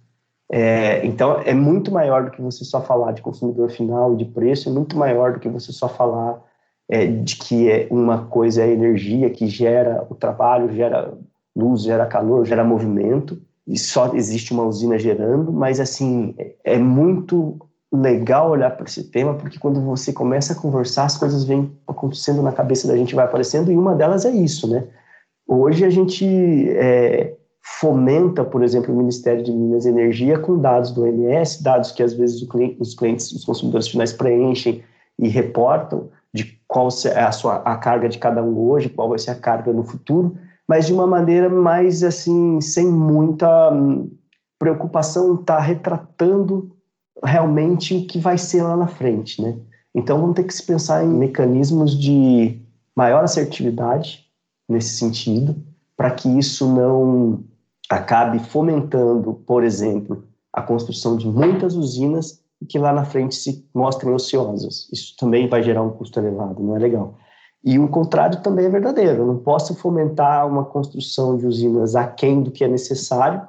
É, 0.53 1.05
então, 1.07 1.41
é 1.45 1.55
muito 1.55 1.93
maior 1.93 2.25
do 2.25 2.31
que 2.31 2.43
você 2.43 2.65
só 2.65 2.81
falar 2.81 3.13
de 3.13 3.23
consumidor 3.23 3.71
final 3.71 4.15
e 4.15 4.17
de 4.17 4.25
preço, 4.25 4.69
é 4.69 4.73
muito 4.73 4.97
maior 4.97 5.33
do 5.33 5.41
que 5.41 5.49
você 5.49 5.73
só 5.73 5.89
falar 5.89 6.43
é, 6.91 7.07
de 7.07 7.37
que 7.37 7.71
é 7.71 7.87
uma 7.89 8.27
coisa 8.27 8.63
é 8.63 8.73
energia 8.73 9.31
que 9.31 9.47
gera 9.47 10.05
o 10.11 10.15
trabalho, 10.15 10.75
gera 10.75 11.15
luz, 11.57 11.83
gera 11.83 12.05
calor, 12.05 12.45
gera 12.45 12.65
movimento, 12.65 13.41
e 13.67 13.79
só 13.79 14.13
existe 14.15 14.53
uma 14.53 14.65
usina 14.65 14.99
gerando, 14.99 15.53
mas 15.53 15.79
assim, 15.79 16.35
é, 16.37 16.55
é 16.65 16.79
muito 16.79 17.57
legal 17.93 18.51
olhar 18.51 18.71
para 18.71 18.87
esse 18.87 19.05
tema, 19.05 19.35
porque 19.35 19.59
quando 19.59 19.81
você 19.81 20.13
começa 20.13 20.53
a 20.53 20.57
conversar, 20.57 21.05
as 21.05 21.17
coisas 21.17 21.45
vêm 21.45 21.73
acontecendo 21.87 22.43
na 22.43 22.53
cabeça 22.53 22.89
da 22.89 22.97
gente, 22.97 23.15
vai 23.15 23.25
aparecendo, 23.25 23.71
e 23.71 23.77
uma 23.77 23.95
delas 23.95 24.25
é 24.25 24.31
isso, 24.31 24.69
né? 24.69 24.85
Hoje 25.47 25.85
a 25.85 25.91
gente 25.91 26.25
é, 26.71 27.37
fomenta, 27.63 28.45
por 28.45 28.65
exemplo, 28.65 28.93
o 28.93 28.97
Ministério 28.97 29.43
de 29.45 29.53
Minas 29.53 29.87
e 29.87 29.91
Energia 29.91 30.39
com 30.39 30.59
dados 30.59 30.91
do 30.91 31.03
OMS, 31.03 31.63
dados 31.63 31.93
que 31.93 32.03
às 32.03 32.15
vezes 32.15 32.43
os 32.81 32.95
clientes, 32.95 33.33
os 33.33 33.45
consumidores 33.45 33.89
finais 33.89 34.13
preenchem 34.13 34.83
e 35.19 35.29
reportam, 35.29 36.09
qual 36.71 36.89
é 37.05 37.25
a 37.25 37.33
sua 37.33 37.57
a 37.65 37.77
carga 37.77 38.09
de 38.09 38.17
cada 38.17 38.41
um 38.41 38.57
hoje, 38.57 38.89
qual 38.89 39.09
vai 39.09 39.19
ser 39.19 39.33
a 39.33 39.35
carga 39.35 39.73
no 39.73 39.83
futuro, 39.83 40.37
mas 40.69 40.87
de 40.87 40.93
uma 40.93 41.05
maneira 41.05 41.49
mais 41.49 42.05
assim, 42.05 42.61
sem 42.61 42.87
muita 42.87 43.73
hum, 43.73 44.09
preocupação 44.57 45.33
em 45.33 45.41
estar 45.41 45.57
tá 45.57 45.61
retratando 45.61 46.71
realmente 47.25 47.97
o 47.97 48.07
que 48.07 48.21
vai 48.21 48.39
ser 48.39 48.63
lá 48.63 48.77
na 48.77 48.87
frente, 48.87 49.43
né? 49.43 49.59
Então 49.93 50.21
vamos 50.21 50.37
ter 50.37 50.45
que 50.45 50.55
se 50.55 50.65
pensar 50.65 51.05
em 51.05 51.09
mecanismos 51.09 51.99
de 51.99 52.63
maior 52.95 53.25
assertividade 53.25 54.27
nesse 54.69 54.97
sentido, 54.97 55.57
para 55.97 56.13
que 56.13 56.29
isso 56.39 56.73
não 56.73 57.43
acabe 57.91 58.39
fomentando, 58.39 59.35
por 59.45 59.65
exemplo, 59.65 60.23
a 60.53 60.63
construção 60.63 61.17
de 61.17 61.27
muitas 61.27 61.75
usinas 61.75 62.41
e 62.61 62.67
que 62.67 62.79
lá 62.79 62.93
na 62.93 63.05
frente 63.05 63.35
se 63.35 63.67
mostrem 63.75 64.13
ociosas. 64.13 64.89
Isso 64.93 65.17
também 65.17 65.49
vai 65.49 65.63
gerar 65.63 65.83
um 65.83 65.91
custo 65.91 66.19
elevado, 66.19 66.63
não 66.63 66.77
é 66.77 66.79
legal. 66.79 67.17
E 67.65 67.79
o 67.79 67.89
contrário 67.89 68.43
também 68.43 68.67
é 68.67 68.71
verdadeiro. 68.71 69.23
Eu 69.23 69.27
não 69.27 69.39
posso 69.39 69.75
fomentar 69.75 70.47
uma 70.47 70.65
construção 70.65 71.37
de 71.37 71.47
usinas 71.47 71.95
aquém 71.95 72.43
do 72.43 72.51
que 72.51 72.65
é 72.65 72.69
necessário, 72.69 73.43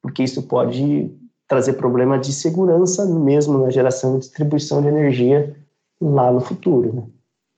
porque 0.00 0.22
isso 0.22 0.42
pode 0.42 1.10
trazer 1.46 1.74
problema 1.74 2.18
de 2.18 2.32
segurança 2.32 3.04
mesmo 3.06 3.58
na 3.58 3.70
geração 3.70 4.16
e 4.16 4.20
distribuição 4.20 4.80
de 4.80 4.88
energia 4.88 5.56
lá 6.00 6.32
no 6.32 6.40
futuro. 6.40 6.92
Né? 6.92 7.02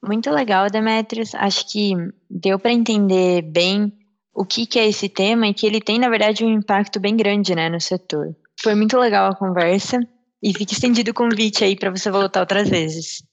Muito 0.06 0.30
legal, 0.30 0.68
Demetrios. 0.68 1.34
Acho 1.34 1.66
que 1.70 1.94
deu 2.28 2.58
para 2.58 2.72
entender 2.72 3.42
bem 3.42 3.92
o 4.34 4.44
que, 4.44 4.66
que 4.66 4.78
é 4.78 4.88
esse 4.88 5.08
tema 5.08 5.46
e 5.46 5.54
que 5.54 5.66
ele 5.66 5.80
tem, 5.80 5.98
na 5.98 6.10
verdade, 6.10 6.44
um 6.44 6.50
impacto 6.50 7.00
bem 7.00 7.16
grande 7.16 7.54
né, 7.54 7.68
no 7.70 7.80
setor. 7.80 8.34
Foi 8.60 8.74
muito 8.74 8.98
legal 8.98 9.30
a 9.30 9.36
conversa 9.36 9.98
e 10.44 10.52
fica 10.52 10.74
estendido 10.74 11.10
o 11.10 11.14
convite 11.14 11.64
aí 11.64 11.74
para 11.74 11.90
você 11.90 12.10
voltar 12.10 12.40
outras 12.40 12.68
vezes. 12.68 13.24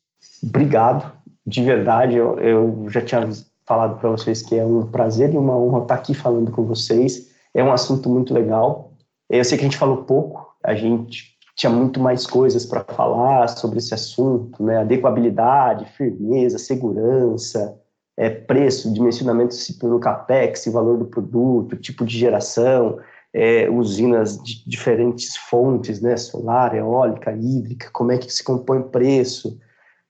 Obrigado, 0.42 1.12
de 1.46 1.62
verdade. 1.62 2.16
Eu, 2.16 2.40
eu 2.40 2.86
já 2.90 3.02
tinha 3.02 3.30
falado 3.66 4.00
para 4.00 4.10
vocês 4.10 4.42
que 4.42 4.56
é 4.56 4.66
um 4.66 4.88
prazer 4.88 5.34
e 5.34 5.38
uma 5.38 5.58
honra 5.58 5.82
estar 5.82 5.96
aqui 5.96 6.14
falando 6.14 6.50
com 6.52 6.64
vocês. 6.64 7.30
É 7.54 7.62
um 7.62 7.74
assunto 7.74 8.10
muito 8.10 8.34
legal. 8.34 8.94
Eu 9.30 9.44
sei 9.44 9.58
que 9.58 9.66
a 9.66 9.68
gente 9.68 9.78
falou 9.78 9.98
pouco, 10.04 10.56
a 10.64 10.74
gente 10.74 11.32
tinha 11.54 11.70
muito 11.70 12.00
mais 12.00 12.26
coisas 12.26 12.66
para 12.66 12.82
falar 12.82 13.50
sobre 13.50 13.80
esse 13.80 13.94
assunto, 13.94 14.64
né? 14.64 14.78
Adequabilidade, 14.78 15.86
firmeza, 15.98 16.58
segurança, 16.58 17.78
é, 18.18 18.30
preço, 18.30 18.94
dimensionamento 18.94 19.54
pelo 19.78 20.00
capex, 20.00 20.66
valor 20.68 20.98
do 20.98 21.06
produto, 21.06 21.76
tipo 21.76 22.06
de 22.06 22.18
geração, 22.18 23.00
é, 23.34 23.70
usinas 23.70 24.38
de 24.44 24.68
diferentes 24.68 25.38
fontes, 25.38 26.02
né? 26.02 26.18
Solar, 26.18 26.76
eólica, 26.76 27.32
hídrica, 27.32 27.90
como 27.92 28.12
é 28.12 28.18
que 28.18 28.32
se 28.32 28.44
compõe 28.44 28.82
preço, 28.82 29.58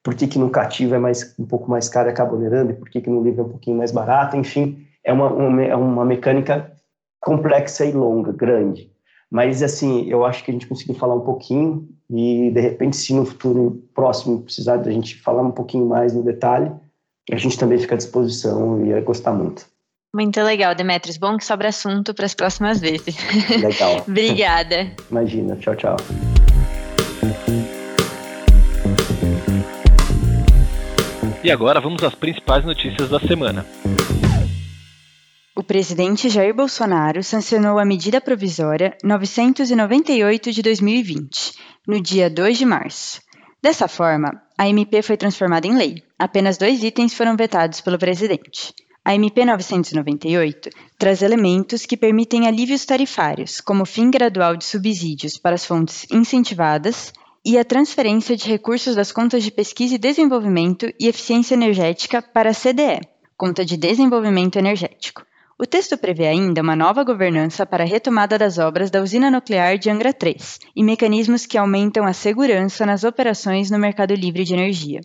por 0.02 0.14
que, 0.14 0.26
que 0.26 0.38
no 0.38 0.50
cativo 0.50 0.94
é 0.94 0.98
mais, 0.98 1.34
um 1.38 1.46
pouco 1.46 1.70
mais 1.70 1.88
caro 1.88 2.08
e 2.08 2.12
acaba 2.12 2.34
onerando, 2.34 2.72
e 2.72 2.74
por 2.74 2.88
que, 2.88 3.00
que 3.00 3.10
no 3.10 3.22
livre 3.22 3.40
é 3.40 3.44
um 3.44 3.48
pouquinho 3.48 3.76
mais 3.76 3.92
barato, 3.92 4.36
enfim, 4.36 4.86
é 5.04 5.12
uma, 5.12 5.32
uma, 5.32 5.62
é 5.62 5.76
uma 5.76 6.04
mecânica 6.04 6.72
complexa 7.20 7.86
e 7.86 7.92
longa, 7.92 8.32
grande. 8.32 8.90
Mas, 9.30 9.62
assim, 9.62 10.08
eu 10.10 10.26
acho 10.26 10.44
que 10.44 10.50
a 10.50 10.54
gente 10.54 10.66
conseguiu 10.66 10.94
falar 10.94 11.14
um 11.14 11.20
pouquinho 11.20 11.88
e, 12.10 12.50
de 12.50 12.60
repente, 12.60 12.96
se 12.96 13.14
no 13.14 13.24
futuro 13.24 13.82
próximo 13.94 14.42
precisar 14.42 14.76
da 14.76 14.90
gente 14.90 15.22
falar 15.22 15.42
um 15.42 15.52
pouquinho 15.52 15.86
mais 15.86 16.12
no 16.12 16.22
detalhe, 16.22 16.70
a 17.30 17.36
gente 17.36 17.58
também 17.58 17.78
fica 17.78 17.94
à 17.94 17.96
disposição 17.96 18.84
e 18.84 18.88
ia 18.88 19.00
gostar 19.00 19.32
muito. 19.32 19.71
Muito 20.14 20.42
legal, 20.42 20.74
Demetrios. 20.74 21.16
Bom 21.16 21.38
que 21.38 21.44
sobra 21.44 21.70
assunto 21.70 22.12
para 22.12 22.26
as 22.26 22.34
próximas 22.34 22.78
vezes. 22.78 23.16
Legal. 23.48 24.04
Obrigada. 24.06 24.94
Imagina. 25.10 25.56
Tchau, 25.56 25.74
tchau. 25.74 25.96
E 31.42 31.50
agora 31.50 31.80
vamos 31.80 32.04
às 32.04 32.14
principais 32.14 32.62
notícias 32.62 33.08
da 33.08 33.18
semana. 33.20 33.64
O 35.56 35.62
presidente 35.62 36.28
Jair 36.28 36.54
Bolsonaro 36.54 37.22
sancionou 37.22 37.78
a 37.78 37.84
medida 37.84 38.20
provisória 38.20 38.94
998 39.02 40.52
de 40.52 40.60
2020, 40.60 41.54
no 41.88 41.98
dia 42.02 42.28
2 42.28 42.58
de 42.58 42.66
março. 42.66 43.22
Dessa 43.62 43.88
forma, 43.88 44.42
a 44.58 44.68
MP 44.68 45.00
foi 45.00 45.16
transformada 45.16 45.66
em 45.66 45.74
lei. 45.74 46.02
Apenas 46.18 46.58
dois 46.58 46.84
itens 46.84 47.14
foram 47.14 47.34
vetados 47.34 47.80
pelo 47.80 47.98
presidente. 47.98 48.74
A 49.04 49.16
MP 49.16 49.44
998 49.44 50.70
traz 50.96 51.22
elementos 51.22 51.84
que 51.84 51.96
permitem 51.96 52.46
alívios 52.46 52.84
tarifários, 52.84 53.60
como 53.60 53.82
o 53.82 53.86
fim 53.86 54.12
gradual 54.12 54.56
de 54.56 54.64
subsídios 54.64 55.36
para 55.36 55.56
as 55.56 55.66
fontes 55.66 56.06
incentivadas 56.08 57.12
e 57.44 57.58
a 57.58 57.64
transferência 57.64 58.36
de 58.36 58.48
recursos 58.48 58.94
das 58.94 59.10
contas 59.10 59.42
de 59.42 59.50
pesquisa 59.50 59.96
e 59.96 59.98
desenvolvimento 59.98 60.86
e 61.00 61.08
eficiência 61.08 61.54
energética 61.54 62.22
para 62.22 62.50
a 62.50 62.54
CDE, 62.54 63.00
Conta 63.36 63.64
de 63.64 63.76
Desenvolvimento 63.76 64.56
Energético. 64.56 65.26
O 65.58 65.66
texto 65.66 65.98
prevê 65.98 66.28
ainda 66.28 66.62
uma 66.62 66.76
nova 66.76 67.02
governança 67.02 67.66
para 67.66 67.82
a 67.82 67.86
retomada 67.86 68.38
das 68.38 68.58
obras 68.58 68.88
da 68.88 69.02
usina 69.02 69.32
nuclear 69.32 69.78
de 69.78 69.90
Angra 69.90 70.12
3 70.12 70.60
e 70.76 70.84
mecanismos 70.84 71.44
que 71.44 71.58
aumentam 71.58 72.06
a 72.06 72.12
segurança 72.12 72.86
nas 72.86 73.02
operações 73.02 73.68
no 73.68 73.80
mercado 73.80 74.14
livre 74.14 74.44
de 74.44 74.54
energia. 74.54 75.00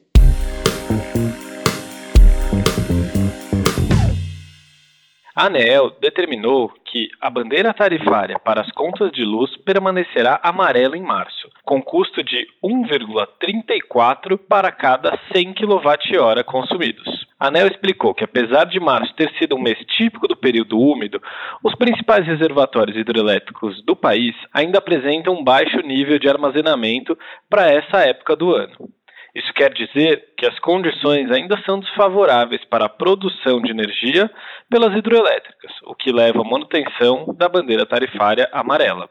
A 5.40 5.46
ANEEL 5.46 5.92
determinou 6.02 6.74
que 6.84 7.10
a 7.22 7.30
bandeira 7.30 7.72
tarifária 7.72 8.40
para 8.40 8.62
as 8.62 8.72
contas 8.72 9.12
de 9.12 9.24
luz 9.24 9.56
permanecerá 9.58 10.40
amarela 10.42 10.98
em 10.98 11.04
março, 11.04 11.48
com 11.64 11.80
custo 11.80 12.24
de 12.24 12.48
1,34 12.64 14.36
para 14.50 14.72
cada 14.72 15.16
100 15.32 15.54
kWh 15.54 16.44
consumidos. 16.44 17.28
A 17.40 17.50
ANEL 17.50 17.68
explicou 17.68 18.16
que, 18.16 18.24
apesar 18.24 18.64
de 18.64 18.80
março 18.80 19.14
ter 19.14 19.32
sido 19.38 19.56
um 19.56 19.62
mês 19.62 19.78
típico 19.96 20.28
do 20.28 20.36
período 20.36 20.80
úmido, 20.80 21.22
os 21.64 21.76
principais 21.76 22.26
reservatórios 22.26 22.98
hidrelétricos 22.98 23.80
do 23.86 23.96
país 23.96 24.34
ainda 24.52 24.80
apresentam 24.80 25.36
um 25.36 25.44
baixo 25.44 25.78
nível 25.82 26.18
de 26.18 26.28
armazenamento 26.28 27.16
para 27.48 27.70
essa 27.70 28.00
época 28.00 28.36
do 28.36 28.56
ano. 28.56 28.90
Isso 29.38 29.54
quer 29.54 29.72
dizer 29.72 30.30
que 30.36 30.48
as 30.48 30.58
condições 30.58 31.30
ainda 31.30 31.62
são 31.64 31.80
desfavoráveis 31.80 32.66
para 32.66 32.86
a 32.86 32.90
produção 32.90 33.62
de 33.62 33.70
energia 33.70 34.28
pelas 34.68 34.98
hidroelétricas, 34.98 35.72
o 35.86 35.94
que 35.94 36.12
leva 36.12 36.42
à 36.42 36.44
manutenção 36.44 37.36
da 37.38 37.48
bandeira 37.48 37.86
tarifária 37.86 38.50
amarela. 38.52 39.08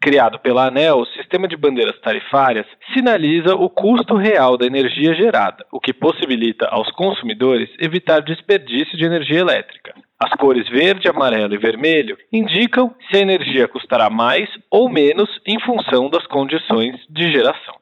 Criado 0.00 0.38
pela 0.38 0.68
ANEL, 0.68 0.98
o 0.98 1.06
sistema 1.06 1.48
de 1.48 1.56
bandeiras 1.56 2.00
tarifárias 2.00 2.66
sinaliza 2.92 3.56
o 3.56 3.68
custo 3.68 4.14
real 4.14 4.56
da 4.56 4.64
energia 4.64 5.12
gerada, 5.12 5.66
o 5.72 5.80
que 5.80 5.92
possibilita 5.92 6.68
aos 6.68 6.88
consumidores 6.92 7.68
evitar 7.80 8.20
desperdício 8.20 8.96
de 8.96 9.04
energia 9.04 9.40
elétrica. 9.40 9.92
As 10.20 10.30
cores 10.38 10.68
verde, 10.68 11.08
amarelo 11.08 11.52
e 11.52 11.58
vermelho 11.58 12.16
indicam 12.32 12.94
se 13.10 13.16
a 13.16 13.20
energia 13.20 13.66
custará 13.66 14.08
mais 14.08 14.48
ou 14.70 14.88
menos 14.88 15.28
em 15.44 15.58
função 15.58 16.08
das 16.08 16.24
condições 16.28 16.94
de 17.10 17.32
geração. 17.32 17.74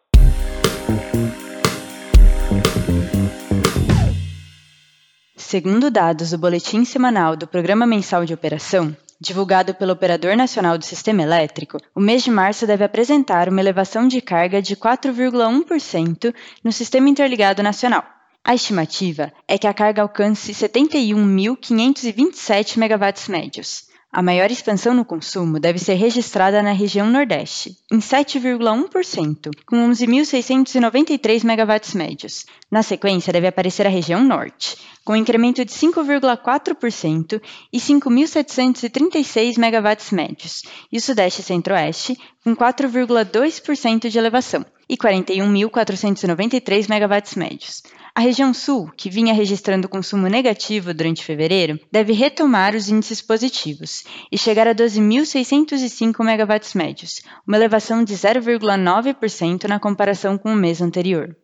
Segundo 5.44 5.90
dados 5.90 6.30
do 6.30 6.38
Boletim 6.38 6.84
Semanal 6.84 7.36
do 7.36 7.46
Programa 7.46 7.84
Mensal 7.84 8.24
de 8.24 8.32
Operação, 8.32 8.96
divulgado 9.20 9.74
pelo 9.74 9.92
Operador 9.92 10.34
Nacional 10.34 10.78
do 10.78 10.84
Sistema 10.84 11.22
Elétrico, 11.22 11.76
o 11.94 12.00
mês 12.00 12.22
de 12.22 12.30
março 12.30 12.66
deve 12.66 12.84
apresentar 12.84 13.50
uma 13.50 13.60
elevação 13.60 14.08
de 14.08 14.22
carga 14.22 14.62
de 14.62 14.74
4,1% 14.76 16.34
no 16.64 16.72
Sistema 16.72 17.10
Interligado 17.10 17.62
Nacional. 17.62 18.02
A 18.42 18.54
estimativa 18.54 19.30
é 19.46 19.58
que 19.58 19.66
a 19.66 19.74
carga 19.74 20.00
alcance 20.00 20.52
71.527 20.52 22.78
megawatts 22.78 23.28
médios. 23.28 23.91
A 24.14 24.22
maior 24.22 24.50
expansão 24.50 24.92
no 24.92 25.06
consumo 25.06 25.58
deve 25.58 25.78
ser 25.78 25.94
registrada 25.94 26.62
na 26.62 26.72
região 26.72 27.08
Nordeste, 27.08 27.78
em 27.90 27.98
7,1%, 27.98 29.50
com 29.64 29.88
11.693 29.88 31.42
megawatts 31.42 31.94
médios. 31.94 32.44
Na 32.70 32.82
sequência, 32.82 33.32
deve 33.32 33.46
aparecer 33.46 33.86
a 33.86 33.90
região 33.90 34.22
Norte, 34.22 34.76
com 35.02 35.16
incremento 35.16 35.64
de 35.64 35.72
5,4% 35.72 37.40
e 37.72 37.78
5.736 37.78 39.56
megawatts 39.56 40.10
médios, 40.10 40.60
e 40.92 41.00
Sudeste 41.00 41.40
e 41.40 41.44
Centro-Oeste, 41.44 42.18
com 42.44 42.54
4,2% 42.54 44.10
de 44.10 44.18
elevação 44.18 44.62
e 44.90 44.94
41.493 44.94 46.86
megawatts 46.86 47.34
médios. 47.34 47.82
A 48.14 48.20
região 48.20 48.52
sul, 48.52 48.90
que 48.94 49.08
vinha 49.08 49.32
registrando 49.32 49.88
consumo 49.88 50.28
negativo 50.28 50.92
durante 50.92 51.24
fevereiro, 51.24 51.80
deve 51.90 52.12
retomar 52.12 52.74
os 52.74 52.90
índices 52.90 53.22
positivos 53.22 54.04
e 54.30 54.36
chegar 54.36 54.68
a 54.68 54.74
12.605 54.74 56.22
megawatts 56.22 56.74
médios, 56.74 57.22
uma 57.48 57.56
elevação 57.56 58.04
de 58.04 58.12
0,9% 58.12 59.66
na 59.66 59.80
comparação 59.80 60.36
com 60.36 60.52
o 60.52 60.54
mês 60.54 60.82
anterior. 60.82 61.34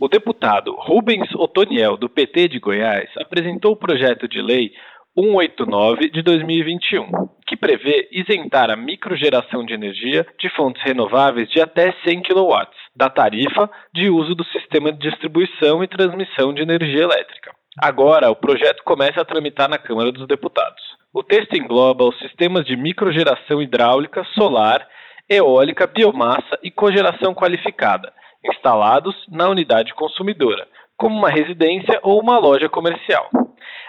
O 0.00 0.08
deputado 0.08 0.74
Rubens 0.76 1.32
Otoniel, 1.36 1.96
do 1.96 2.08
PT 2.08 2.48
de 2.48 2.58
Goiás, 2.58 3.08
apresentou 3.16 3.74
o 3.74 3.76
projeto 3.76 4.26
de 4.26 4.42
lei 4.42 4.72
189 5.16 6.10
de 6.10 6.20
2021, 6.20 7.28
que 7.46 7.56
prevê 7.56 8.08
isentar 8.10 8.70
a 8.70 8.76
microgeração 8.76 9.64
de 9.64 9.74
energia 9.74 10.26
de 10.38 10.48
fontes 10.50 10.82
renováveis 10.82 11.48
de 11.50 11.60
até 11.60 11.94
100 12.04 12.22
kW 12.22 12.66
da 12.96 13.10
tarifa 13.10 13.70
de 13.92 14.08
uso 14.08 14.34
do 14.34 14.44
sistema 14.46 14.92
de 14.92 14.98
distribuição 15.10 15.82
e 15.82 15.88
transmissão 15.88 16.54
de 16.54 16.62
energia 16.62 17.02
elétrica. 17.02 17.52
Agora, 17.82 18.30
o 18.30 18.36
projeto 18.36 18.82
começa 18.84 19.20
a 19.20 19.24
tramitar 19.24 19.68
na 19.68 19.78
Câmara 19.78 20.12
dos 20.12 20.26
Deputados. 20.28 20.82
O 21.12 21.22
texto 21.22 21.54
engloba 21.54 22.04
os 22.04 22.18
sistemas 22.18 22.64
de 22.64 22.76
microgeração 22.76 23.60
hidráulica, 23.60 24.24
solar, 24.34 24.86
eólica, 25.28 25.86
biomassa 25.86 26.58
e 26.62 26.70
cogeração 26.70 27.34
qualificada, 27.34 28.12
instalados 28.44 29.14
na 29.28 29.48
unidade 29.48 29.92
consumidora, 29.94 30.66
como 30.96 31.16
uma 31.16 31.30
residência 31.30 31.98
ou 32.02 32.20
uma 32.20 32.38
loja 32.38 32.68
comercial. 32.68 33.28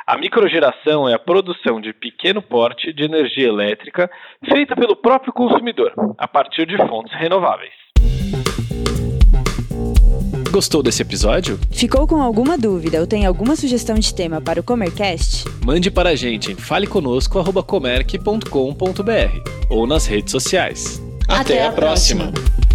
A 0.08 0.20
microgeração 0.20 1.10
é 1.10 1.16
a 1.16 1.20
produção 1.20 1.82
de 1.82 1.92
pequeno 1.92 2.40
porte 2.40 2.94
de 2.94 3.04
energia 3.04 3.48
elétrica 3.48 4.08
feita 4.48 4.76
pelo 4.76 4.96
próprio 4.96 5.34
consumidor, 5.34 5.92
a 6.20 6.28
partir 6.28 6.68
de 6.68 6.78
fontes 6.78 7.12
renováveis. 7.18 7.74
Gostou 10.52 10.84
desse 10.84 11.02
episódio? 11.02 11.60
Ficou 11.72 12.06
com 12.08 12.22
alguma 12.22 12.56
dúvida 12.56 13.00
ou 13.00 13.08
tem 13.08 13.26
alguma 13.26 13.56
sugestão 13.56 13.96
de 13.96 14.14
tema 14.14 14.40
para 14.40 14.60
o 14.60 14.64
Comercast? 14.64 15.44
Mande 15.66 15.90
para 15.90 16.12
a 16.12 16.16
gente 16.16 16.52
em 16.52 16.56
faleconosco.comerc.com.br 16.56 19.50
ou 19.72 19.88
nas 19.88 20.06
redes 20.06 20.30
sociais. 20.32 21.02
Até, 21.28 21.42
Até 21.42 21.66
a, 21.66 21.72
próxima. 21.72 22.32
próxima. 22.32 22.75